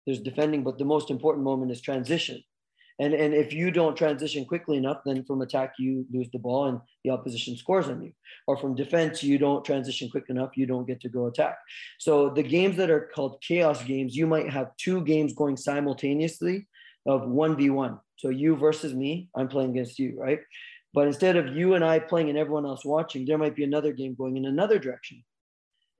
[0.06, 2.42] there's defending, but the most important moment is transition.
[3.00, 6.66] And, and if you don't transition quickly enough, then from attack, you lose the ball
[6.66, 8.12] and the opposition scores on you.
[8.46, 11.56] Or from defense, you don't transition quick enough, you don't get to go attack.
[11.98, 16.68] So the games that are called chaos games, you might have two games going simultaneously
[17.06, 17.98] of 1v1.
[18.16, 20.40] So you versus me, I'm playing against you, right?
[20.92, 23.94] But instead of you and I playing and everyone else watching, there might be another
[23.94, 25.24] game going in another direction.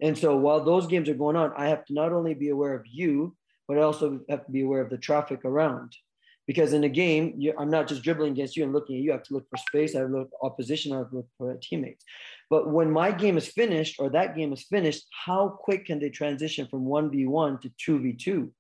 [0.03, 2.75] And so while those games are going on, I have to not only be aware
[2.75, 3.35] of you,
[3.67, 5.95] but I also have to be aware of the traffic around
[6.51, 9.13] because in a game, you, I'm not just dribbling against you and looking at you.
[9.13, 9.95] I have to look for space.
[9.95, 10.93] I have to look opposition.
[10.93, 12.05] I have to look for teammates.
[12.51, 16.11] But when my game is finished or that game is finished, how quick can they
[16.11, 18.51] transition from 1v1 to 2v2?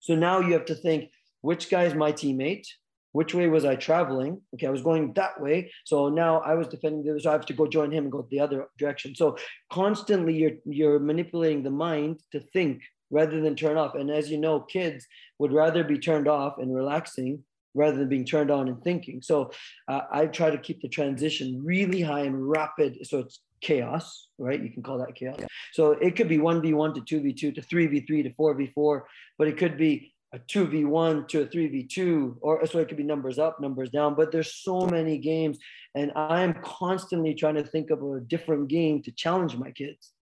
[0.00, 1.10] So now you have to think,
[1.42, 2.66] which guy is my teammate?
[3.12, 4.42] Which way was I traveling?
[4.54, 5.70] Okay, I was going that way.
[5.84, 8.12] So now I was defending the other, so I have to go join him and
[8.12, 9.14] go the other direction.
[9.14, 9.36] So
[9.70, 13.94] constantly you're you're manipulating the mind to think rather than turn off.
[13.94, 15.06] And as you know, kids
[15.38, 17.42] would rather be turned off and relaxing
[17.74, 19.22] rather than being turned on and thinking.
[19.22, 19.50] So
[19.88, 23.06] uh, I try to keep the transition really high and rapid.
[23.06, 24.60] So it's chaos, right?
[24.60, 25.40] You can call that chaos.
[25.72, 29.02] So it could be 1v1 to 2v2 to 3v3 to 4v4,
[29.36, 33.38] but it could be a 2v1 to a 3v2 or so it could be numbers
[33.38, 35.58] up numbers down but there's so many games
[35.94, 40.12] and i'm constantly trying to think of a different game to challenge my kids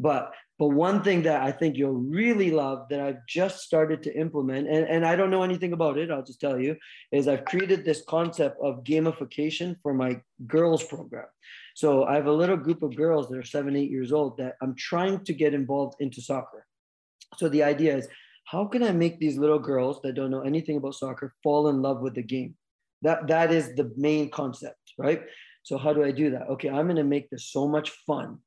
[0.00, 4.14] but but one thing that I think you'll really love that I've just started to
[4.14, 6.76] implement, and, and I don't know anything about it, I'll just tell you,
[7.12, 11.24] is I've created this concept of gamification for my girls program.
[11.74, 14.56] So I have a little group of girls that are seven, eight years old that
[14.60, 16.66] I'm trying to get involved into soccer.
[17.38, 18.06] So the idea is,
[18.44, 21.80] how can I make these little girls that don't know anything about soccer fall in
[21.80, 22.54] love with the game?
[23.00, 25.22] That that is the main concept, right?
[25.62, 26.48] So how do I do that?
[26.50, 28.40] Okay, I'm going to make this so much fun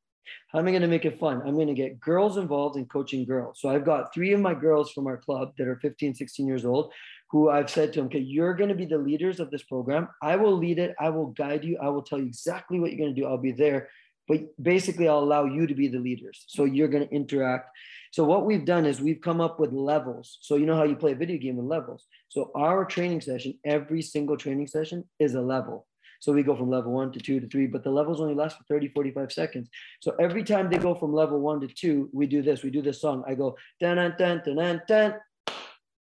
[0.52, 1.42] how am I going to make it fun?
[1.46, 3.60] I'm going to get girls involved in coaching girls.
[3.60, 6.66] So I've got three of my girls from our club that are 15, 16 years
[6.66, 6.94] old
[7.34, 10.08] who I've said to them, okay, you're going to be the leaders of this program.
[10.22, 10.94] I will lead it.
[11.00, 11.80] I will guide you.
[11.82, 13.28] I will tell you exactly what you're going to do.
[13.28, 13.90] I'll be there.
[14.28, 16.46] But basically, I'll allow you to be the leaders.
[16.48, 17.70] So you're going to interact.
[18.12, 20.38] So what we've done is we've come up with levels.
[20.42, 22.06] So you know how you play a video game with levels.
[22.30, 25.88] So our training session, every single training session is a level.
[26.24, 28.58] So we go from level one to two to three, but the levels only last
[28.58, 29.68] for 30, 45 seconds.
[30.00, 32.82] So every time they go from level one to two, we do this, we do
[32.82, 33.26] this song.
[33.28, 35.16] I go, dan, dan, dan, dan, dan.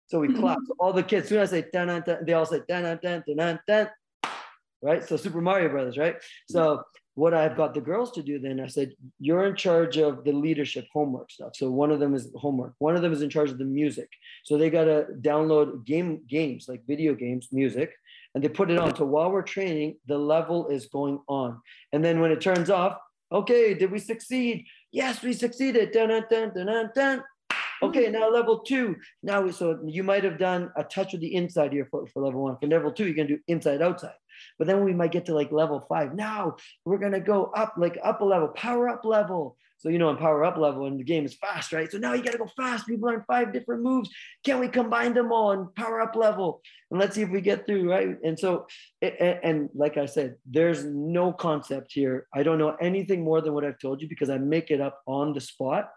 [0.07, 0.41] So we mm-hmm.
[0.41, 0.57] clap.
[0.67, 2.59] So all the kids, as soon as I say, dan, dan, dan, they all say,
[2.67, 3.87] dan, dan, dan, dan, dan.
[4.81, 5.07] Right?
[5.07, 6.17] So Super Mario Brothers, right?
[6.49, 6.83] So
[7.15, 8.91] what I've got the girls to do then, I said,
[9.21, 11.55] you're in charge of the leadership homework stuff.
[11.55, 12.73] So one of them is homework.
[12.79, 14.09] One of them is in charge of the music.
[14.43, 17.93] So they got to download game games like video games, music
[18.35, 18.95] and they put it on.
[18.95, 21.59] So while we're training, the level is going on.
[21.93, 22.97] And then when it turns off,
[23.31, 24.65] okay, did we succeed?
[24.91, 25.91] Yes, we succeeded.
[25.91, 27.23] Dun, dun, dun, dun, dun, dun.
[27.81, 28.97] Okay, now level two.
[29.23, 32.21] Now, so you might have done a touch of the inside of your foot for
[32.21, 32.57] level one.
[32.59, 34.18] For level two, you're gonna do inside outside.
[34.57, 36.15] But then we might get to like level five.
[36.15, 39.57] Now we're gonna go up, like up a level, power up level.
[39.79, 41.89] So, you know, in power up level and the game is fast, right?
[41.89, 42.85] So now you got to go fast.
[42.89, 44.09] We've learned five different moves.
[44.43, 46.61] Can we combine them all in power up level?
[46.91, 48.17] And let's see if we get through, right?
[48.21, 48.67] And so,
[49.01, 52.27] and, and like I said, there's no concept here.
[52.35, 54.99] I don't know anything more than what I've told you because I make it up
[55.07, 55.89] on the spot.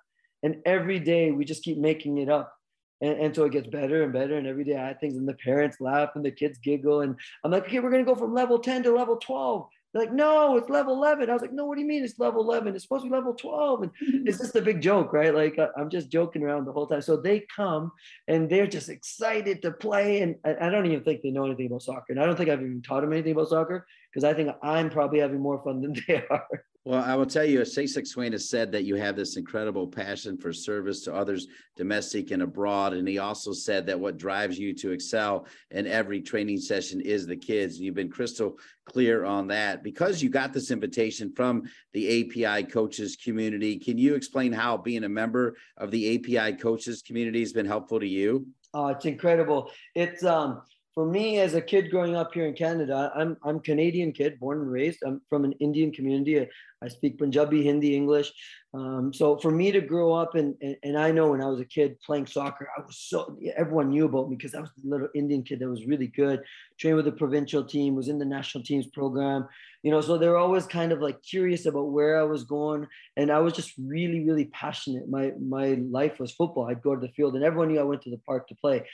[0.44, 2.54] And every day we just keep making it up.
[3.02, 4.38] And, and, so it gets better and better.
[4.38, 7.00] And every day I add things, and the parents laugh and the kids giggle.
[7.00, 9.68] And I'm like, okay, we're going to go from level 10 to level 12.
[9.92, 11.28] They're like, no, it's level 11.
[11.28, 12.74] I was like, no, what do you mean it's level 11?
[12.74, 13.82] It's supposed to be level 12.
[13.82, 13.90] And
[14.26, 15.34] it's just a big joke, right?
[15.34, 17.02] Like I'm just joking around the whole time.
[17.02, 17.92] So they come
[18.26, 20.22] and they're just excited to play.
[20.22, 22.06] And I, don't even think they know anything about soccer.
[22.10, 24.88] And I don't think I've even taught them anything about soccer because I think I'm
[24.88, 26.64] probably having more fun than they are.
[26.84, 30.36] Well, I will tell you, Sasek Swain has said that you have this incredible passion
[30.36, 32.92] for service to others, domestic and abroad.
[32.92, 37.24] And he also said that what drives you to excel in every training session is
[37.24, 37.78] the kids.
[37.78, 39.84] You've been crystal clear on that.
[39.84, 41.62] Because you got this invitation from
[41.92, 47.00] the API coaches community, can you explain how being a member of the API coaches
[47.00, 48.44] community has been helpful to you?
[48.74, 49.70] Oh, it's incredible.
[49.94, 50.62] It's um
[50.94, 54.58] for me as a kid growing up here in Canada, I'm I'm Canadian kid, born
[54.58, 54.98] and raised.
[55.06, 56.46] I'm from an Indian community.
[56.82, 58.32] I speak Punjabi, Hindi, English,
[58.74, 61.60] Um, so for me to grow up and, and, and I know when I was
[61.60, 64.88] a kid playing soccer, I was so everyone knew about me because I was the
[64.88, 66.42] little Indian kid that was really good,
[66.78, 69.46] trained with the provincial team, was in the national teams program,
[69.82, 70.00] you know.
[70.00, 72.86] So they were always kind of like curious about where I was going,
[73.18, 75.06] and I was just really really passionate.
[75.06, 76.70] My my life was football.
[76.70, 78.88] I'd go to the field, and everyone knew I went to the park to play.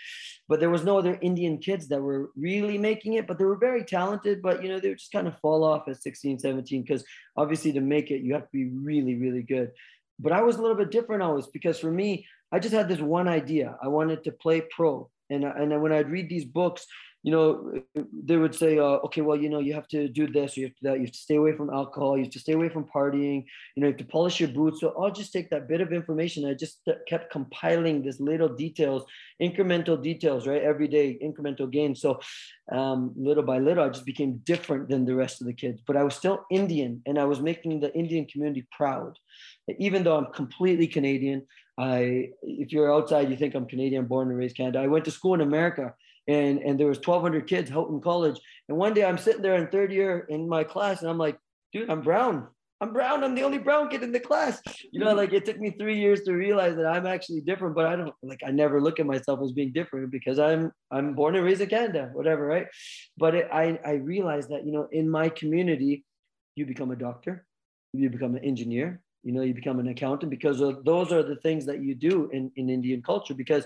[0.48, 3.56] But there was no other Indian kids that were really making it, but they were
[3.68, 4.42] very talented.
[4.42, 7.04] But you know they would just kind of fall off at 16, 17 because
[7.36, 9.70] obviously to make it you have to be really really good
[10.18, 13.00] but I was a little bit different always because for me, I just had this
[13.00, 13.76] one idea.
[13.82, 15.08] I wanted to play pro.
[15.30, 16.86] And, and then when I'd read these books,
[17.24, 20.56] you know, they would say, uh, okay, well, you know, you have to do this,
[20.56, 22.52] you have to that, you have to stay away from alcohol, you have to stay
[22.52, 23.44] away from partying,
[23.74, 24.80] you know, you have to polish your boots.
[24.80, 26.44] So I'll just take that bit of information.
[26.44, 29.04] I just kept compiling this little details,
[29.42, 30.62] incremental details, right?
[30.62, 32.00] Every day, incremental gains.
[32.00, 32.20] So
[32.70, 35.96] um, little by little, I just became different than the rest of the kids, but
[35.96, 39.18] I was still Indian and I was making the Indian community proud.
[39.78, 41.46] Even though I'm completely Canadian,
[41.78, 44.80] I, if you're outside, you think I'm Canadian, born and raised Canada.
[44.80, 45.94] I went to school in America
[46.28, 48.38] and and there was 1200 kids houghton college.
[48.68, 51.38] And one day i'm sitting there in third year in my class and i'm like
[51.72, 52.46] dude i'm brown.
[52.80, 53.24] I'm brown.
[53.24, 54.62] I'm the only brown kid in the class.
[54.92, 57.86] You know like it took me three years to realize that i'm actually different but
[57.86, 61.34] i don't like i never look at myself as being different because i'm i'm born
[61.34, 62.66] and raised in canada whatever right?
[63.16, 66.04] But it, i i realized that you know in my community
[66.54, 67.44] you become a doctor
[67.92, 71.66] you become an engineer you know you become an accountant because those are the things
[71.66, 73.64] that you do in, in indian culture because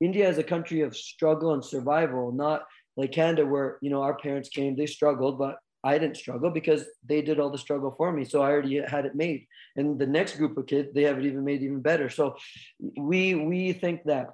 [0.00, 4.16] India is a country of struggle and survival, not like Canada, where you know our
[4.16, 8.12] parents came, they struggled, but I didn't struggle because they did all the struggle for
[8.12, 8.24] me.
[8.24, 9.46] So I already had it made.
[9.76, 12.08] And the next group of kids, they have it even made even better.
[12.08, 12.36] So
[12.96, 14.28] we we think that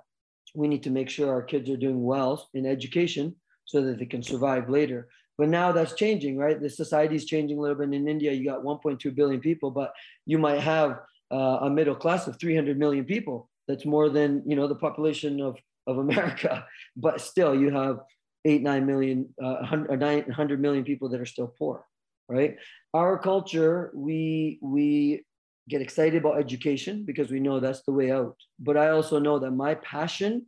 [0.55, 4.07] we need to make sure our kids are doing well in education so that they
[4.07, 5.09] can survive later.
[5.39, 6.61] But now that's changing, right?
[6.61, 7.93] The society is changing a little bit.
[7.93, 9.93] In India, you got 1.2 billion people, but
[10.25, 11.01] you might have
[11.31, 15.41] uh, a middle class of 300 million people that's more than you know the population
[15.41, 15.57] of
[15.87, 18.01] of America, but still you have
[18.45, 21.85] eight nine million uh, 100 million people that are still poor,
[22.29, 22.57] right?
[22.95, 25.25] Our culture, we we
[25.69, 28.37] get excited about education because we know that's the way out.
[28.61, 30.47] But I also know that my passion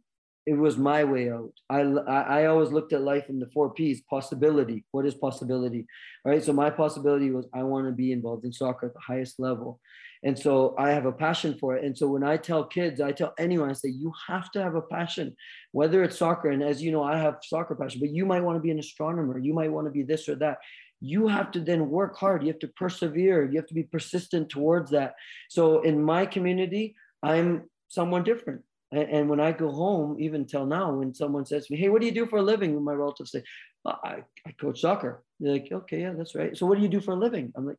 [0.48, 1.52] it was my way out.
[1.68, 4.86] I, I always looked at life in the four P's possibility.
[4.92, 5.86] What is possibility?
[6.24, 6.42] Right.
[6.42, 9.78] So my possibility was I want to be involved in soccer at the highest level.
[10.24, 11.84] And so I have a passion for it.
[11.84, 14.74] And so when I tell kids, I tell anyone, I say, you have to have
[14.74, 15.36] a passion,
[15.72, 16.50] whether it's soccer.
[16.50, 18.78] And as you know, I have soccer passion, but you might want to be an
[18.78, 19.38] astronomer.
[19.38, 20.58] You might want to be this or that.
[21.00, 22.42] You have to then work hard.
[22.42, 23.48] You have to persevere.
[23.48, 25.14] You have to be persistent towards that.
[25.48, 28.62] So in my community, I'm someone different.
[28.90, 32.00] And, when I go home, even till now, when someone says to me, Hey, what
[32.00, 32.82] do you do for a living?
[32.82, 33.42] my relatives say,
[33.84, 35.22] I, I coach soccer.
[35.38, 36.56] They're like, Okay, yeah, that's right.
[36.56, 37.52] So what do you do for a living?
[37.54, 37.76] I'm like,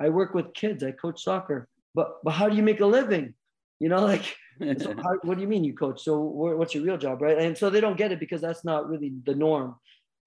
[0.00, 0.82] I work with kids.
[0.82, 3.34] I coach soccer but but how do you make a living?
[3.80, 4.36] You know, like
[4.78, 6.04] so how, what do you mean you coach?
[6.04, 7.38] So what's your real job, right?
[7.38, 9.74] And so they don't get it because that's not really the norm.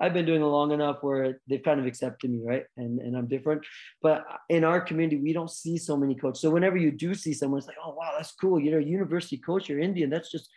[0.02, 2.64] I've been doing it long enough where they've kind of accepted me, right?
[2.78, 3.66] And and I'm different.
[4.02, 6.42] But in our community, we don't see so many coaches.
[6.42, 8.60] So whenever you do see someone, it's like, oh wow, that's cool.
[8.60, 9.70] You're a university coach.
[9.70, 10.10] You're Indian.
[10.10, 10.50] That's just.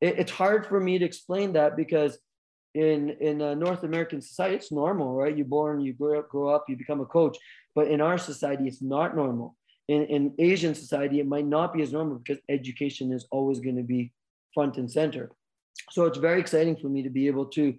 [0.00, 2.18] It, it's hard for me to explain that because
[2.74, 5.36] in in a North American society, it's normal, right?
[5.36, 7.36] You're born, you grow up, grow up, you become a coach.
[7.74, 9.56] But in our society, it's not normal
[9.88, 13.76] in, in Asian society, it might not be as normal because education is always going
[13.76, 14.12] to be
[14.52, 15.30] front and center.
[15.90, 17.74] So it's very exciting for me to be able to,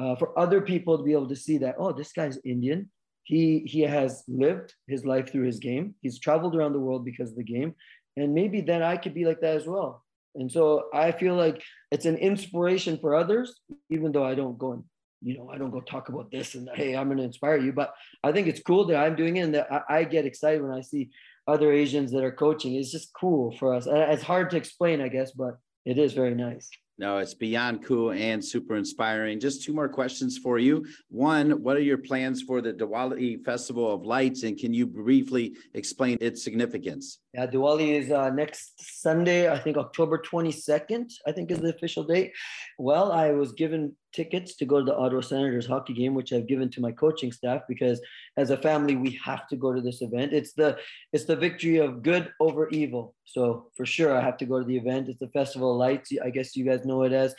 [0.00, 2.90] uh, for other people to be able to see that, oh, this guy's Indian.
[3.24, 5.94] He, he has lived his life through his game.
[6.00, 7.74] He's traveled around the world because of the game.
[8.16, 10.04] And maybe then I could be like that as well.
[10.34, 14.72] And so I feel like it's an inspiration for others, even though I don't go
[14.72, 14.84] and,
[15.20, 17.72] you know, I don't go talk about this and hey, I'm going to inspire you.
[17.72, 17.92] But
[18.22, 20.76] I think it's cool that I'm doing it and that I, I get excited when
[20.76, 21.10] I see
[21.48, 22.74] other Asians that are coaching.
[22.74, 23.88] It's just cool for us.
[23.90, 26.68] It's hard to explain, I guess, but it is very nice.
[27.00, 29.38] No, it's beyond cool and super inspiring.
[29.38, 30.84] Just two more questions for you.
[31.10, 35.56] One, what are your plans for the Diwali Festival of Lights, and can you briefly
[35.74, 37.20] explain its significance?
[37.34, 42.02] Yeah, Diwali is uh, next Sunday, I think October 22nd, I think is the official
[42.02, 42.32] date.
[42.80, 46.46] Well, I was given tickets to go to the Ottawa Senators hockey game, which I've
[46.46, 48.00] given to my coaching staff because
[48.36, 50.32] as a family we have to go to this event.
[50.32, 50.78] It's the
[51.12, 53.14] it's the victory of good over evil.
[53.24, 55.08] So for sure I have to go to the event.
[55.08, 56.10] It's the Festival of Lights.
[56.22, 57.34] I guess you guys know it as.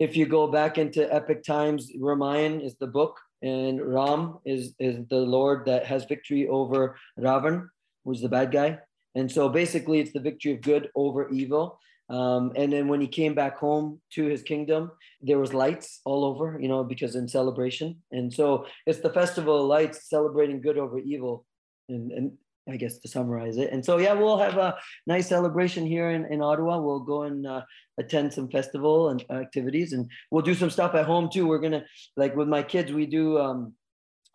[0.00, 5.06] If you go back into epic times, Ramayan is the book, and Ram is is
[5.08, 7.68] the Lord that has victory over Ravan,
[8.04, 8.78] who's the bad guy.
[9.14, 11.78] And so basically, it's the victory of good over evil.
[12.10, 14.90] Um, and then when he came back home to his kingdom,
[15.22, 18.02] there was lights all over, you know, because in celebration.
[18.12, 21.46] And so it's the festival of lights celebrating good over evil.
[21.88, 22.32] And, and
[22.68, 23.70] I guess to summarize it.
[23.72, 24.76] And so, yeah, we'll have a
[25.06, 26.80] nice celebration here in, in Ottawa.
[26.80, 27.62] We'll go and uh,
[27.98, 31.46] attend some festival and activities, and we'll do some stuff at home too.
[31.46, 31.84] We're gonna
[32.16, 33.74] like with my kids, we do um,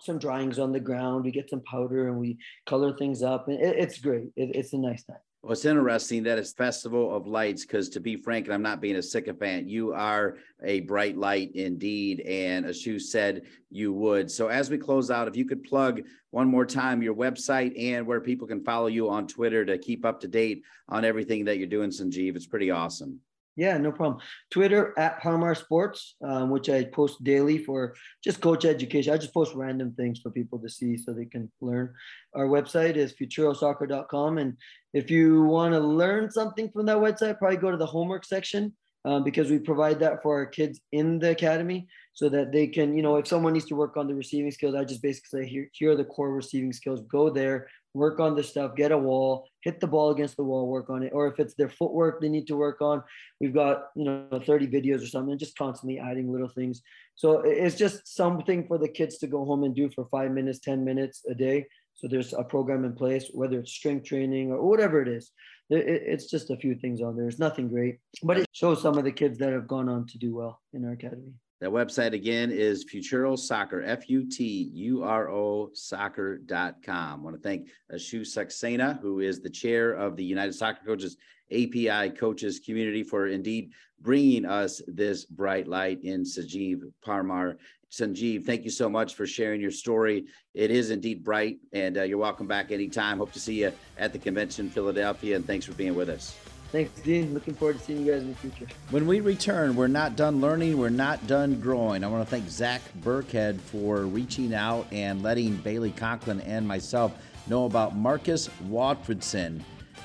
[0.02, 1.26] some drawings on the ground.
[1.26, 4.30] We get some powder and we color things up, and it, it's great.
[4.36, 5.18] It, it's a nice time.
[5.42, 8.82] Well, it's interesting that it's Festival of Lights because, to be frank, and I'm not
[8.82, 12.20] being a sycophant, you are a bright light indeed.
[12.22, 14.30] And Ashu said you would.
[14.30, 18.06] So, as we close out, if you could plug one more time your website and
[18.06, 21.58] where people can follow you on Twitter to keep up to date on everything that
[21.58, 23.22] you're doing, Sanjeev, it's pretty awesome.
[23.60, 24.22] Yeah, no problem.
[24.52, 27.94] Twitter at Parmar Sports, um, which I post daily for
[28.24, 29.14] just coach education.
[29.14, 31.94] I just post random things for people to see so they can learn.
[32.34, 34.38] Our website is futurosoccer.com.
[34.38, 34.56] And
[34.94, 38.74] if you want to learn something from that website, probably go to the homework section
[39.04, 42.96] um, because we provide that for our kids in the academy so that they can,
[42.96, 45.50] you know, if someone needs to work on the receiving skills, I just basically say,
[45.50, 47.02] here, here are the core receiving skills.
[47.12, 50.68] Go there, work on the stuff, get a wall, hit the ball against the wall,
[50.68, 51.12] work on it.
[51.14, 53.04] Or if it's their footwork they need to work on,
[53.42, 56.82] we've got, you know, 30 videos or something, just constantly adding little things.
[57.16, 60.60] So it's just something for the kids to go home and do for five minutes,
[60.60, 61.66] 10 minutes a day.
[61.96, 65.32] So there's a program in place, whether it's strength training or whatever it is.
[65.70, 67.28] It's just a few things on there.
[67.28, 70.18] It's nothing great, but it shows some of the kids that have gone on to
[70.18, 71.34] do well in our academy.
[71.62, 77.20] That website again is Futuro Soccer, F U T U R O soccer.com.
[77.20, 81.18] I want to thank Ashu Saxena, who is the chair of the United Soccer Coaches
[81.52, 87.58] API Coaches Community, for indeed bringing us this bright light in Sanjeev Parmar.
[87.92, 90.28] Sanjeev, thank you so much for sharing your story.
[90.54, 93.18] It is indeed bright, and uh, you're welcome back anytime.
[93.18, 96.38] Hope to see you at the convention in Philadelphia, and thanks for being with us.
[96.72, 97.34] Thanks, Dean.
[97.34, 98.68] Looking forward to seeing you guys in the future.
[98.92, 102.04] When we return, we're not done learning, we're not done growing.
[102.04, 107.14] I want to thank Zach Burkhead for reaching out and letting Bailey Conklin and myself
[107.48, 109.62] know about Marcus Walfridsson.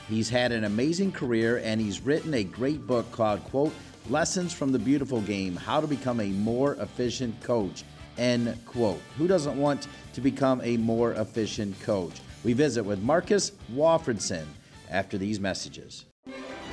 [0.09, 3.75] He's had an amazing career and he's written a great book called, quote,
[4.09, 7.85] Lessons from the Beautiful Game How to Become a More Efficient Coach,
[8.17, 9.01] end quote.
[9.19, 12.21] Who doesn't want to become a more efficient coach?
[12.43, 14.45] We visit with Marcus Walfridsson
[14.91, 16.05] after these messages.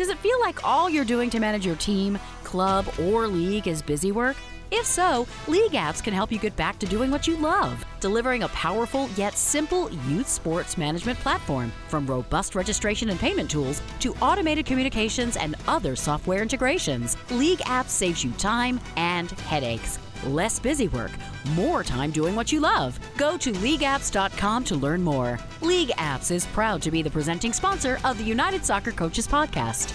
[0.00, 3.82] Does it feel like all you're doing to manage your team, club, or league is
[3.82, 4.34] busy work?
[4.70, 8.48] If so, LeagueApps can help you get back to doing what you love, delivering a
[8.48, 11.70] powerful yet simple youth sports management platform.
[11.88, 18.24] From robust registration and payment tools to automated communications and other software integrations, LeagueApps saves
[18.24, 19.98] you time and headaches.
[20.26, 21.12] Less busy work,
[21.54, 23.00] more time doing what you love.
[23.16, 25.38] Go to leagueapps.com to learn more.
[25.60, 29.94] LeagueApps is proud to be the presenting sponsor of the United Soccer Coaches Podcast.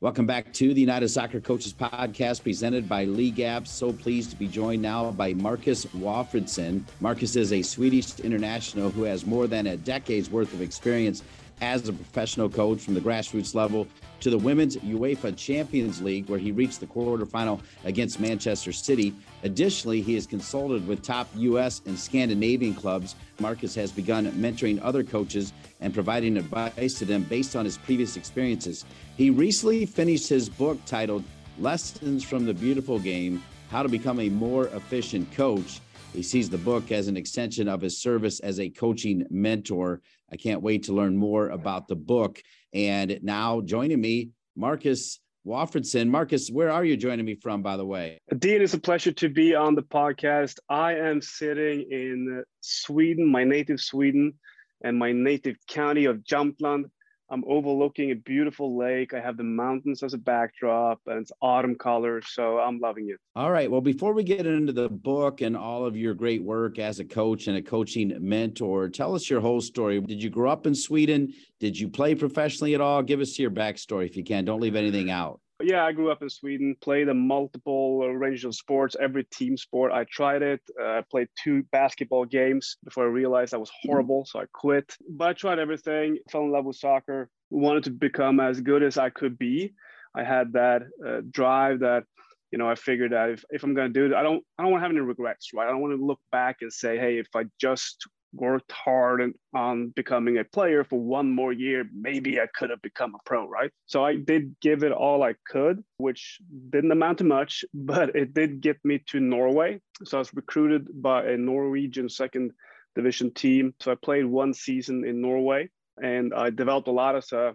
[0.00, 3.68] Welcome back to the United Soccer Coaches Podcast presented by LeagueApps.
[3.68, 6.82] So pleased to be joined now by Marcus Walfridsson.
[7.00, 11.22] Marcus is a Swedish international who has more than a decade's worth of experience
[11.60, 13.86] as a professional coach from the grassroots level
[14.20, 19.14] to the Women's UEFA Champions League, where he reached the quarterfinal against Manchester City.
[19.42, 21.82] Additionally, he has consulted with top U.S.
[21.86, 23.14] and Scandinavian clubs.
[23.38, 28.16] Marcus has begun mentoring other coaches and providing advice to them based on his previous
[28.16, 28.84] experiences.
[29.16, 31.24] He recently finished his book titled
[31.58, 35.80] Lessons from the Beautiful Game How to Become a More Efficient Coach.
[36.12, 40.00] He sees the book as an extension of his service as a coaching mentor.
[40.32, 42.42] I can't wait to learn more about the book.
[42.72, 46.08] And now joining me, Marcus Walfridsson.
[46.08, 48.20] Marcus, where are you joining me from, by the way?
[48.38, 50.58] Dean, it's a pleasure to be on the podcast.
[50.68, 54.34] I am sitting in Sweden, my native Sweden,
[54.82, 56.84] and my native county of Jämtland.
[57.30, 59.14] I'm overlooking a beautiful lake.
[59.14, 62.26] I have the mountains as a backdrop and it's autumn colors.
[62.30, 63.18] So I'm loving it.
[63.36, 63.70] All right.
[63.70, 67.04] Well, before we get into the book and all of your great work as a
[67.04, 70.00] coach and a coaching mentor, tell us your whole story.
[70.00, 71.32] Did you grow up in Sweden?
[71.60, 73.02] Did you play professionally at all?
[73.02, 74.44] Give us your backstory if you can.
[74.44, 75.40] Don't leave anything out.
[75.62, 79.92] Yeah, I grew up in Sweden, played a multiple range of sports, every team sport.
[79.92, 80.60] I tried it.
[80.80, 84.96] Uh, I played two basketball games before I realized I was horrible, so I quit.
[85.08, 88.96] But I tried everything, fell in love with soccer, wanted to become as good as
[88.98, 89.74] I could be.
[90.14, 92.04] I had that uh, drive, that
[92.50, 94.62] you know, I figured that if, if I'm going to do it, I don't, I
[94.62, 95.68] don't want to have any regrets, right?
[95.68, 99.88] I don't want to look back and say, hey, if I just worked hard on
[99.88, 103.70] becoming a player for one more year, maybe I could have become a pro, right?
[103.86, 106.38] So I did give it all I could, which
[106.70, 109.80] didn't amount to much, but it did get me to Norway.
[110.04, 112.52] So I was recruited by a Norwegian second
[112.94, 113.74] division team.
[113.80, 115.68] So I played one season in Norway
[116.02, 117.54] and I developed a lot as a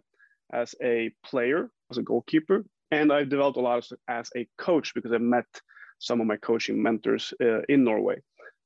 [0.53, 4.93] as a player, as a goalkeeper, and I've developed a lot as, as a coach
[4.93, 5.45] because I met
[5.99, 8.17] some of my coaching mentors uh, in Norway.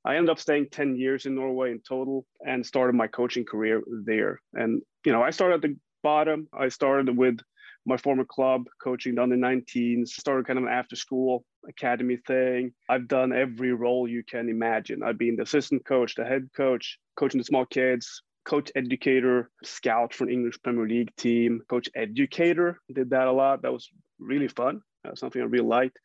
[0.06, 3.82] I ended up staying 10 years in Norway in total and started my coaching career
[4.06, 4.40] there.
[4.54, 6.48] And, you know, I started at the bottom.
[6.54, 7.40] I started with
[7.86, 12.72] my former club coaching the under 19s, started kind of an after school academy thing.
[12.90, 15.04] I've done every role you can imagine.
[15.04, 20.14] I've been the assistant coach, the head coach, coaching the small kids, coach educator, scout
[20.14, 22.80] for an English Premier League team, coach educator.
[22.94, 23.62] Did that a lot.
[23.64, 23.90] That was
[24.20, 24.82] really fun.
[25.04, 26.00] That's something I really liked.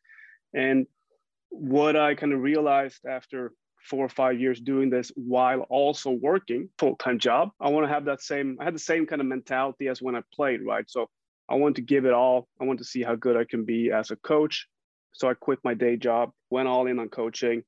[0.53, 0.85] And
[1.49, 3.51] what I kind of realized after
[3.85, 8.05] four or five years doing this while also working full-time job i want to have
[8.05, 10.85] that same i had the same kind of mentality as when i played right?
[10.87, 11.07] So
[11.49, 12.47] i want to give it all.
[12.59, 14.67] I want to see how good i can be as a coach.
[15.13, 17.63] So i quit my day job went all in on coaching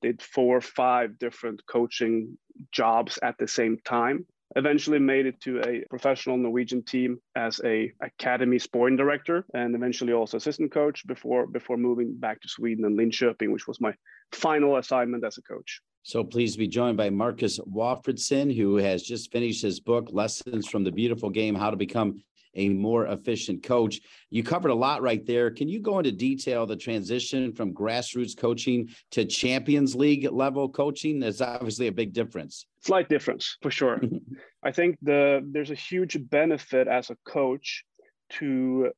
[0.00, 2.38] did four or five different coaching
[2.72, 4.26] jobs at the same time
[4.56, 10.12] eventually made it to a professional Norwegian team as a academy sporting director and eventually
[10.12, 13.94] also assistant coach before before moving back to Sweden and Linköping, which was my
[14.32, 15.80] final assignment as a coach.
[16.02, 20.66] So pleased to be joined by Marcus Walfridsson, who has just finished his book, Lessons
[20.66, 22.22] from the Beautiful Game How to Become
[22.58, 24.00] a more efficient coach.
[24.30, 25.50] You covered a lot right there.
[25.50, 31.20] Can you go into detail the transition from grassroots coaching to Champions League level coaching?
[31.20, 32.66] There's obviously a big difference.
[32.80, 33.98] Slight difference for sure.
[33.98, 34.34] Mm-hmm.
[34.62, 37.84] I think the there's a huge benefit as a coach
[38.30, 38.90] to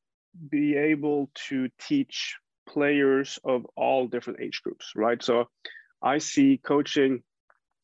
[0.49, 2.35] be able to teach
[2.67, 5.21] players of all different age groups, right?
[5.21, 5.49] So
[6.01, 7.21] I see coaching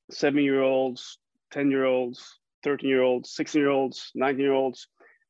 [0.09, 1.19] seven year olds,
[1.51, 4.87] 10 year olds, 13 year olds, 16 year olds, 19 year olds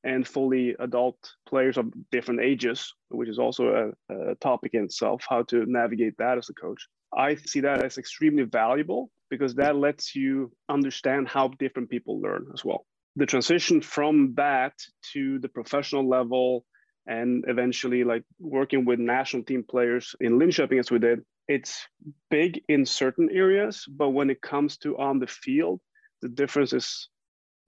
[0.07, 5.25] and fully adult players of different ages, which is also a, a, topic in itself,
[5.29, 6.87] how to navigate that as a coach.
[7.15, 12.47] I see that as extremely valuable because that lets you understand how different people learn
[12.53, 12.85] as well.
[13.17, 14.73] The transition from that
[15.13, 16.63] to the professional level
[17.05, 21.19] and eventually like working with national team players in Linköping as we did,
[21.49, 21.85] it's
[22.29, 25.81] big in certain areas, but when it comes to on the field,
[26.21, 27.09] the difference is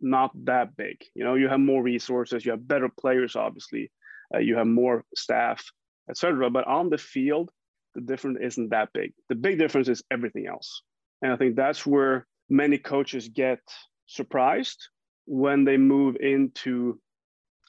[0.02, 0.98] not that big.
[1.16, 3.92] You know, you have more resources, you have better players, obviously,
[4.34, 5.64] uh, you have more staff,
[6.10, 6.50] etc.
[6.50, 7.52] But on the field,
[7.96, 9.14] the difference isn't that big.
[9.30, 10.84] The big difference is everything else,
[11.22, 13.60] and I think that's where many coaches get
[14.06, 14.90] surprised
[15.26, 17.00] when they move into.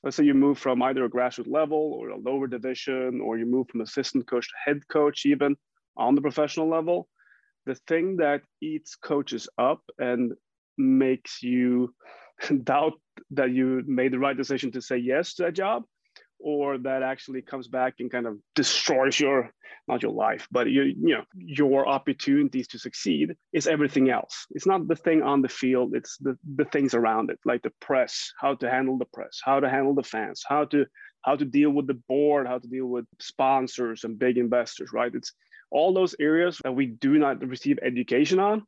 [0.02, 3.44] Let's say you move from either a grassroots level or a lower division, or you
[3.44, 5.56] move from assistant coach to head coach, even
[5.96, 7.08] on the professional level.
[7.66, 10.32] The thing that eats coaches up and
[10.80, 11.94] makes you
[12.64, 12.94] doubt
[13.30, 15.84] that you made the right decision to say yes to a job
[16.40, 19.50] or that actually comes back and kind of destroys your
[19.86, 24.46] not your life but you you know your opportunities to succeed is everything else.
[24.50, 27.72] It's not the thing on the field it's the the things around it like the
[27.80, 30.86] press how to handle the press how to handle the fans how to
[31.22, 35.14] how to deal with the board how to deal with sponsors and big investors right?
[35.14, 35.32] It's
[35.70, 38.64] all those areas that we do not receive education on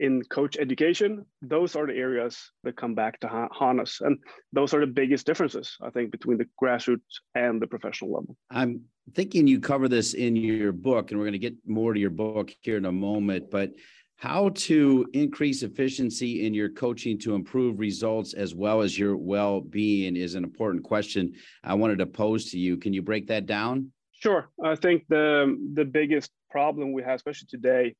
[0.00, 4.00] in coach education, those are the areas that come back to haunt us.
[4.00, 4.18] And
[4.52, 8.36] those are the biggest differences, I think, between the grassroots and the professional level.
[8.50, 8.82] I'm
[9.14, 12.10] thinking you cover this in your book, and we're going to get more to your
[12.10, 13.50] book here in a moment.
[13.50, 13.72] But
[14.16, 19.60] how to increase efficiency in your coaching to improve results as well as your well
[19.60, 22.76] being is an important question I wanted to pose to you.
[22.76, 23.92] Can you break that down?
[24.12, 24.50] Sure.
[24.62, 27.94] I think the, the biggest problem we have, especially today,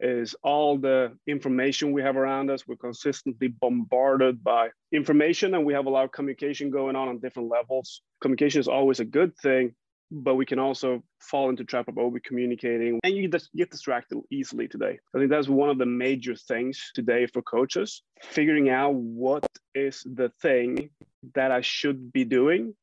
[0.00, 2.66] is all the information we have around us.
[2.66, 7.18] We're consistently bombarded by information and we have a lot of communication going on on
[7.18, 8.02] different levels.
[8.20, 9.74] Communication is always a good thing,
[10.10, 14.18] but we can also fall into trap of over communicating and you just get distracted
[14.30, 14.98] easily today.
[15.14, 20.02] I think that's one of the major things today for coaches, figuring out what is
[20.04, 20.90] the thing
[21.34, 22.74] that I should be doing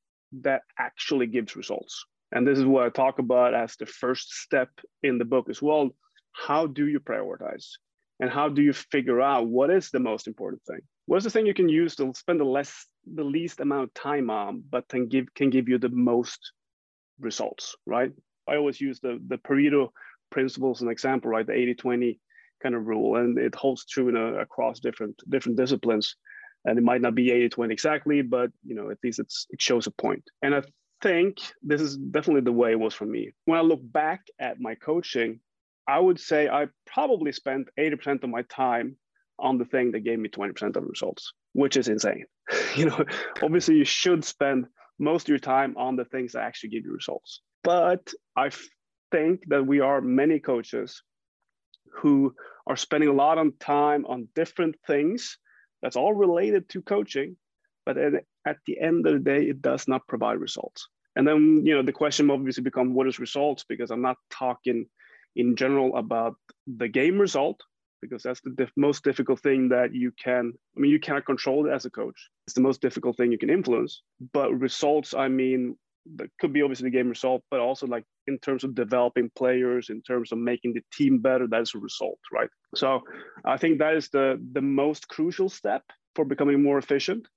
[0.41, 2.05] that actually gives results.
[2.33, 4.69] And this is what I talk about as the first step
[5.01, 5.91] in the book as well
[6.37, 7.65] how do you prioritize?
[8.19, 10.79] And how do you figure out what is the most important thing?
[11.05, 14.29] What's the thing you can use to spend the less the least amount of time
[14.29, 16.51] on but can give can give you the most
[17.19, 18.11] results right?
[18.47, 19.89] I always use the the pareto
[20.31, 21.45] principle as an example right?
[21.45, 22.19] The 80 20
[22.61, 26.15] kind of rule and it holds true in a, across different different disciplines.
[26.65, 29.61] And it might not be 80 20 exactly but you know at least it's it
[29.61, 30.23] shows a point.
[30.41, 30.61] And i
[31.01, 33.31] think this is definitely the way it was for me.
[33.45, 35.39] When I look back at my coaching,
[35.87, 38.97] I would say I probably spent 80% of my time
[39.39, 42.25] on the thing that gave me 20% of results, which is insane.
[42.75, 43.05] you know,
[43.41, 44.65] obviously you should spend
[44.99, 47.41] most of your time on the things that actually give you results.
[47.63, 48.49] But I
[49.11, 51.01] think that we are many coaches
[51.93, 52.35] who
[52.65, 55.37] are spending a lot of time on different things
[55.81, 57.37] that's all related to coaching,
[57.85, 60.87] but at the end of the day, it does not provide results.
[61.15, 63.63] And then, you know, the question obviously become what is results?
[63.67, 64.87] Because I'm not talking
[65.35, 66.35] in general about
[66.65, 67.61] the game result,
[68.01, 71.67] because that's the diff- most difficult thing that you can, I mean, you cannot control
[71.67, 72.29] it as a coach.
[72.45, 74.01] It's the most difficult thing you can influence.
[74.33, 75.77] But results, I mean,
[76.15, 79.89] that could be obviously the game result, but also like in terms of developing players,
[79.89, 82.49] in terms of making the team better, that is a result, right?
[82.75, 83.01] So
[83.45, 85.83] I think that is the the most crucial step
[86.15, 87.27] for becoming more efficient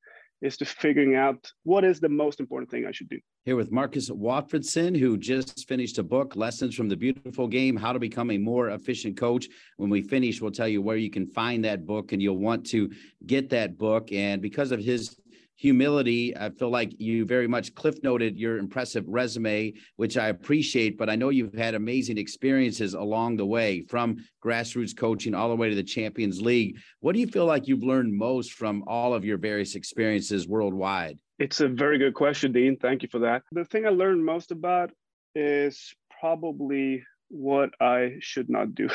[0.42, 3.18] is to figuring out what is the most important thing I should do.
[3.44, 7.92] Here with Marcus Walfridsson, who just finished a book, Lessons from the Beautiful Game How
[7.92, 9.48] to Become a More Efficient Coach.
[9.76, 12.66] When we finish, we'll tell you where you can find that book, and you'll want
[12.66, 12.90] to
[13.26, 14.12] get that book.
[14.12, 15.16] And because of his
[15.60, 16.34] humility.
[16.34, 21.10] I feel like you very much cliff noted your impressive resume, which I appreciate, but
[21.10, 25.68] I know you've had amazing experiences along the way from grassroots coaching all the way
[25.68, 26.78] to the Champions League.
[27.00, 31.18] What do you feel like you've learned most from all of your various experiences worldwide?
[31.38, 32.78] It's a very good question, Dean.
[32.78, 33.42] Thank you for that.
[33.52, 34.92] The thing I learned most about
[35.34, 38.88] is probably what I should not do.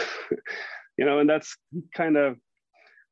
[0.97, 1.55] you know, and that's
[1.93, 2.37] kind of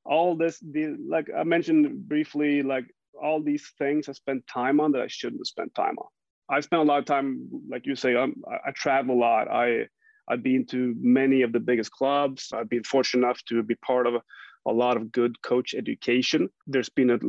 [0.05, 2.85] all this the like I mentioned briefly, like
[3.21, 6.07] all these things I spent time on that I shouldn't have spent time on.
[6.49, 9.47] I spent a lot of time, like you say, I'm, I travel a lot.
[9.49, 9.87] I
[10.27, 12.51] I've been to many of the biggest clubs.
[12.53, 14.21] I've been fortunate enough to be part of a,
[14.65, 16.49] a lot of good coach education.
[16.65, 17.19] There's been a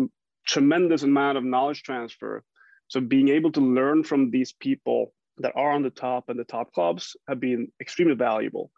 [0.46, 2.44] tremendous amount of knowledge transfer.
[2.88, 6.44] So being able to learn from these people that are on the top and the
[6.44, 8.70] top clubs have been extremely valuable.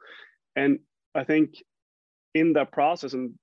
[0.54, 0.78] And
[1.14, 1.54] I think
[2.34, 3.34] in that process, and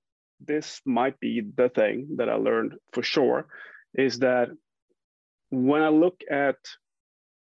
[0.46, 3.46] this might be the thing that I learned for sure
[3.94, 4.48] is that
[5.50, 6.56] when I look at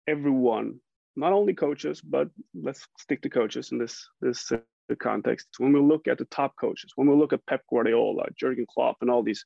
[0.06, 0.80] everyone,
[1.16, 4.52] not only coaches, but let's stick to coaches in this this
[4.98, 5.46] context.
[5.58, 8.96] When we look at the top coaches, when we look at Pep Guardiola, Jurgen Klopp,
[9.00, 9.44] and all these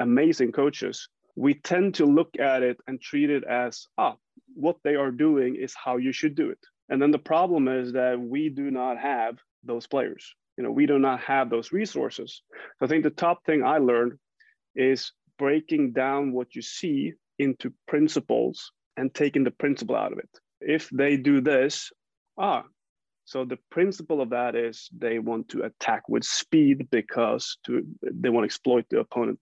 [0.00, 4.16] amazing coaches, we tend to look at it and treat it as ah,
[4.54, 6.58] what they are doing is how you should do it.
[6.88, 10.86] And then the problem is that we do not have those players you know we
[10.86, 12.42] do not have those resources.
[12.78, 14.18] So i think the top thing i learned
[14.74, 20.28] is breaking down what you see into principles and taking the principle out of it.
[20.60, 21.90] If they do this
[22.38, 22.64] ah
[23.24, 28.28] so the principle of that is they want to attack with speed because to they
[28.28, 29.40] want to exploit the opponent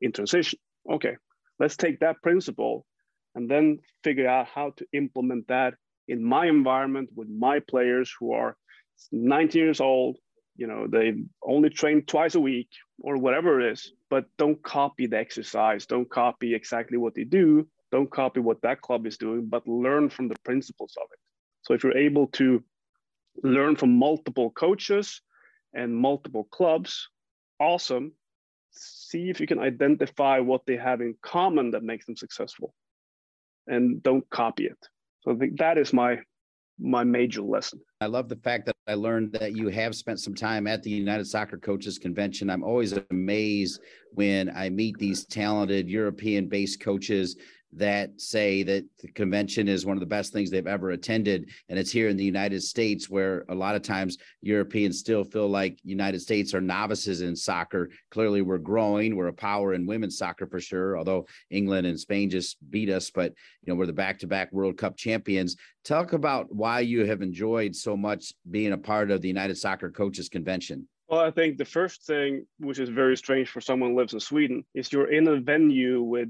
[0.00, 0.58] in transition.
[0.90, 1.16] Okay
[1.60, 2.84] let's take that principle
[3.34, 5.74] and then figure out how to implement that
[6.08, 8.56] in my environment with my players who are
[9.12, 10.16] 19 years old
[10.60, 12.68] you know they only train twice a week
[13.00, 15.86] or whatever it is but don't copy the exercise.
[15.86, 17.66] Don't copy exactly what they do.
[17.92, 21.18] Don't copy what that club is doing but learn from the principles of it.
[21.62, 22.62] So if you're able to
[23.42, 25.22] learn from multiple coaches
[25.72, 27.08] and multiple clubs
[27.58, 28.12] awesome.
[28.72, 32.74] See if you can identify what they have in common that makes them successful.
[33.66, 34.78] And don't copy it.
[35.22, 36.18] So i think that is my
[36.80, 37.80] my major lesson.
[38.00, 40.90] I love the fact that I learned that you have spent some time at the
[40.90, 42.48] United Soccer Coaches Convention.
[42.50, 43.80] I'm always amazed
[44.12, 47.36] when I meet these talented European based coaches
[47.72, 51.50] that say that the convention is one of the best things they've ever attended.
[51.68, 55.48] And it's here in the united states where a lot of times europeans still feel
[55.48, 57.90] like united states are novices in soccer.
[58.10, 59.14] Clearly we're growing.
[59.14, 63.10] We're a power in women's soccer for sure although england and spain just beat us
[63.10, 63.32] but
[63.62, 65.56] you know we're the back-to-back world cup champions.
[65.84, 69.90] Talk about why you have enjoyed so much being a part of the united soccer
[69.90, 70.88] coaches convention.
[71.10, 74.20] Well, I think the first thing, which is very strange for someone who lives in
[74.20, 76.28] Sweden, is you're in a venue with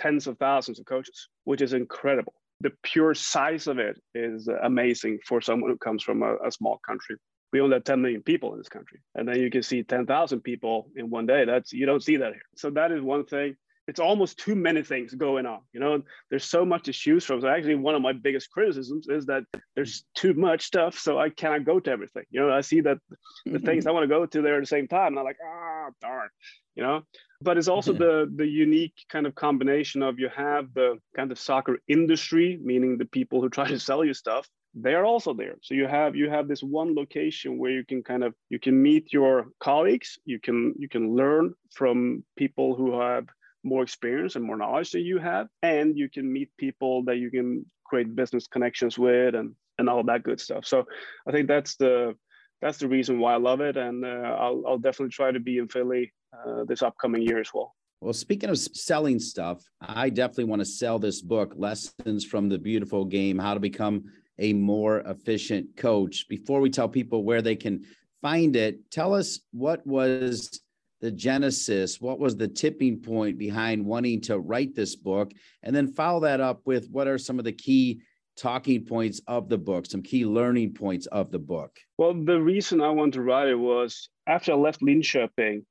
[0.00, 2.34] tens of thousands of coaches, which is incredible.
[2.60, 6.80] The pure size of it is amazing for someone who comes from a, a small
[6.86, 7.16] country.
[7.52, 9.00] We only have 10 million people in this country.
[9.14, 11.44] And then you can see 10,000 people in one day.
[11.44, 12.42] That's you don't see that here.
[12.56, 13.56] So that is one thing.
[13.88, 15.60] It's almost too many things going on.
[15.72, 17.40] You know, there's so much to choose from.
[17.40, 19.44] So actually, one of my biggest criticisms is that
[19.74, 22.24] there's too much stuff, so I cannot go to everything.
[22.30, 22.98] You know, I see that
[23.46, 25.38] the things I want to go to there at the same time, and I'm like,
[25.44, 26.28] ah, darn.
[26.76, 27.02] You know,
[27.42, 31.38] but it's also the the unique kind of combination of you have the kind of
[31.38, 35.56] soccer industry meaning the people who try to sell you stuff they are also there
[35.62, 38.80] so you have you have this one location where you can kind of you can
[38.80, 43.26] meet your colleagues you can you can learn from people who have
[43.62, 47.30] more experience and more knowledge than you have, and you can meet people that you
[47.30, 50.66] can create business connections with and and all that good stuff.
[50.66, 50.86] So
[51.26, 52.14] I think that's the
[52.60, 55.58] that's the reason why I love it, and uh, I'll I'll definitely try to be
[55.58, 57.74] in Philly uh, this upcoming year as well.
[58.00, 62.58] Well, speaking of selling stuff, I definitely want to sell this book, Lessons from the
[62.58, 64.04] Beautiful Game How to Become
[64.38, 66.26] a More Efficient Coach.
[66.28, 67.84] Before we tell people where they can
[68.22, 70.60] find it, tell us what was
[71.00, 75.32] the genesis, what was the tipping point behind wanting to write this book,
[75.62, 78.00] and then follow that up with what are some of the key
[78.36, 81.76] talking points of the book, some key learning points of the book?
[81.98, 85.64] Well, the reason I wanted to write it was after I left Linköping,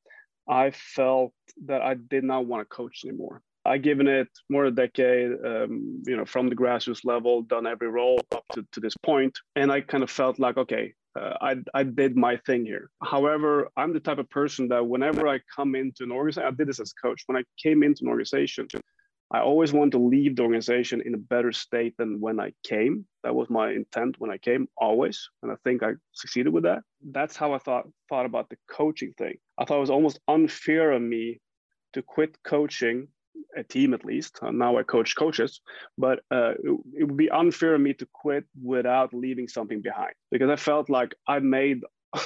[0.47, 1.34] I felt
[1.65, 3.41] that I did not want to coach anymore.
[3.65, 7.68] I given it more than a decade, um, you know, from the grassroots level, done
[7.68, 11.38] every role up to, to this point, and I kind of felt like, okay, uh,
[11.41, 12.90] I I did my thing here.
[13.04, 16.68] However, I'm the type of person that whenever I come into an organization, I did
[16.68, 17.24] this as a coach.
[17.26, 18.68] When I came into an organization,
[19.32, 23.06] I always want to leave the organization in a better state than when I came.
[23.24, 26.80] That was my intent when I came, always, and I think I succeeded with that.
[27.12, 29.36] That's how I thought thought about the coaching thing.
[29.58, 31.41] I thought it was almost unfair of me
[31.94, 33.08] to quit coaching
[33.56, 34.40] a team at least.
[34.41, 35.61] Uh, now I coach coaches,
[35.98, 40.14] but uh, it, it, would be unfair of me to quit without leaving something behind
[40.32, 41.82] because I felt like I made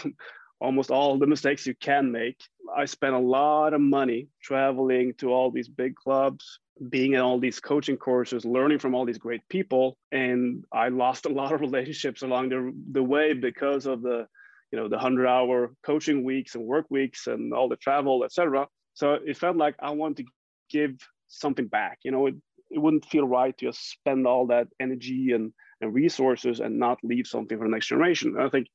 [0.62, 2.40] almost all the mistakes you can make.
[2.76, 6.60] I spent a lot of money traveling to all these big clubs,
[6.90, 11.26] being in all these coaching courses, learning from all these great people, and I lost
[11.28, 14.28] a lot of relationships along the, the way because of the
[14.74, 18.68] you know the 100 hour coaching weeks and work weeks and all the travel etc
[18.96, 20.24] so it felt like i wanted to
[20.74, 20.96] give
[21.28, 22.36] something back you know it,
[22.74, 26.98] it wouldn't feel right to just spend all that energy and, and resources and not
[27.04, 28.34] leave something for the next generation.
[28.36, 28.68] And i think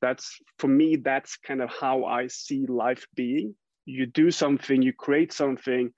[0.00, 3.54] that's for me that's kind of how i see life being.
[3.84, 5.90] You do something you create something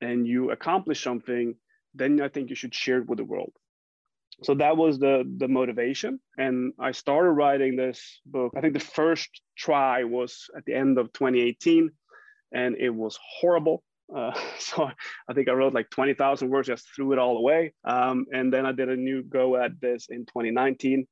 [0.00, 1.56] and you accomplish something
[1.94, 3.52] then i think you should share it with the world.
[4.42, 6.20] So that was the the motivation.
[6.38, 8.52] And i started writing this book.
[8.56, 11.90] I think the first try was at the end of 2018
[12.52, 13.82] and it was horrible
[14.14, 14.88] uh, so
[15.28, 18.66] i think i wrote like 20000 words just threw it all away um, and then
[18.66, 21.06] i did a new go at this in 2019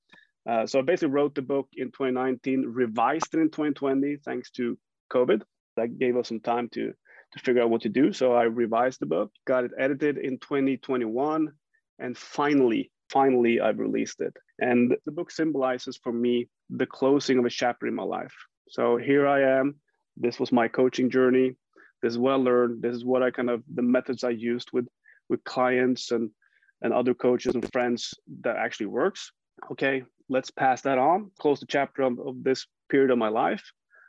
[0.48, 4.78] uh, so i basically wrote the book in 2019 revised it in 2020 thanks to
[5.12, 5.42] covid
[5.76, 6.92] that gave us some time to
[7.32, 10.38] to figure out what to do so i revised the book got it edited in
[10.38, 11.48] 2021
[11.98, 14.34] and finally finally I've released it.
[14.58, 18.34] And the book symbolizes for me the closing of a chapter in my life.
[18.68, 19.76] So here I am.
[20.16, 21.56] This was my coaching journey.
[22.02, 22.82] This is what I learned.
[22.82, 24.86] This is what I kind of the methods I used with
[25.28, 26.30] with clients and
[26.82, 28.12] and other coaches and friends
[28.42, 29.30] that actually works.
[29.70, 31.30] Okay, let's pass that on.
[31.38, 33.62] Close the chapter of, of this period of my life.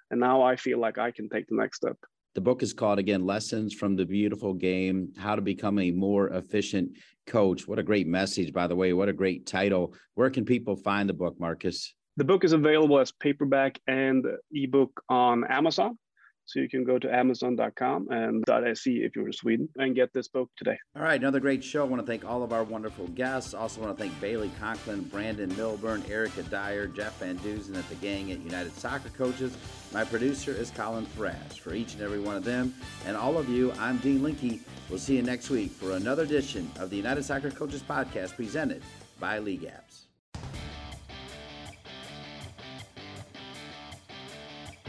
[0.10, 1.98] And now I feel like I can take the next step.
[2.36, 6.30] The book is called again Lessons from the Beautiful Game How to Become a More
[6.30, 6.98] Efficient
[7.28, 7.68] Coach.
[7.68, 8.94] What a great message, by the way.
[8.94, 9.94] What a great title.
[10.16, 11.94] Where can people find the book, Marcus?
[12.18, 15.98] The book is available as paperback and ebook on Amazon.
[16.46, 20.28] So you can go to amazon.com and .se if you're in Sweden and get this
[20.28, 20.78] book today.
[20.96, 21.82] All right, another great show.
[21.82, 23.54] I want to thank all of our wonderful guests.
[23.54, 27.96] Also want to thank Bailey Conklin, Brandon Milburn, Erica Dyer, Jeff Van Duzen at the
[27.96, 29.58] gang at United Soccer Coaches.
[29.94, 31.60] My producer is Colin Thrash.
[31.60, 32.74] For each and every one of them
[33.06, 34.62] and all of you, I'm Dean Linke.
[34.90, 38.84] We'll see you next week for another edition of the United Soccer Coaches Podcast presented
[39.20, 40.03] by LeagueApps.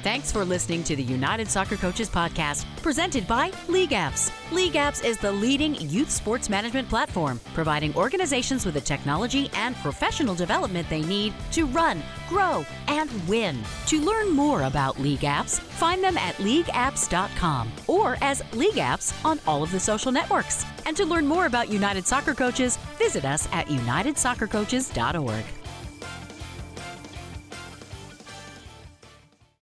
[0.04, 4.52] Thanks for listening to the United Soccer Coaches Podcast, presented by LeagueApps.
[4.52, 9.74] League Apps is the leading youth sports management platform, providing organizations with the technology and
[9.76, 13.58] professional development they need to run, grow, and win.
[13.86, 19.72] To learn more about LeagueApps, find them at leagueapps.com or as LeagueApps on all of
[19.72, 20.66] the social networks.
[20.84, 25.63] And to learn more about United Soccer Coaches, visit us at unitedsoccercoaches.org.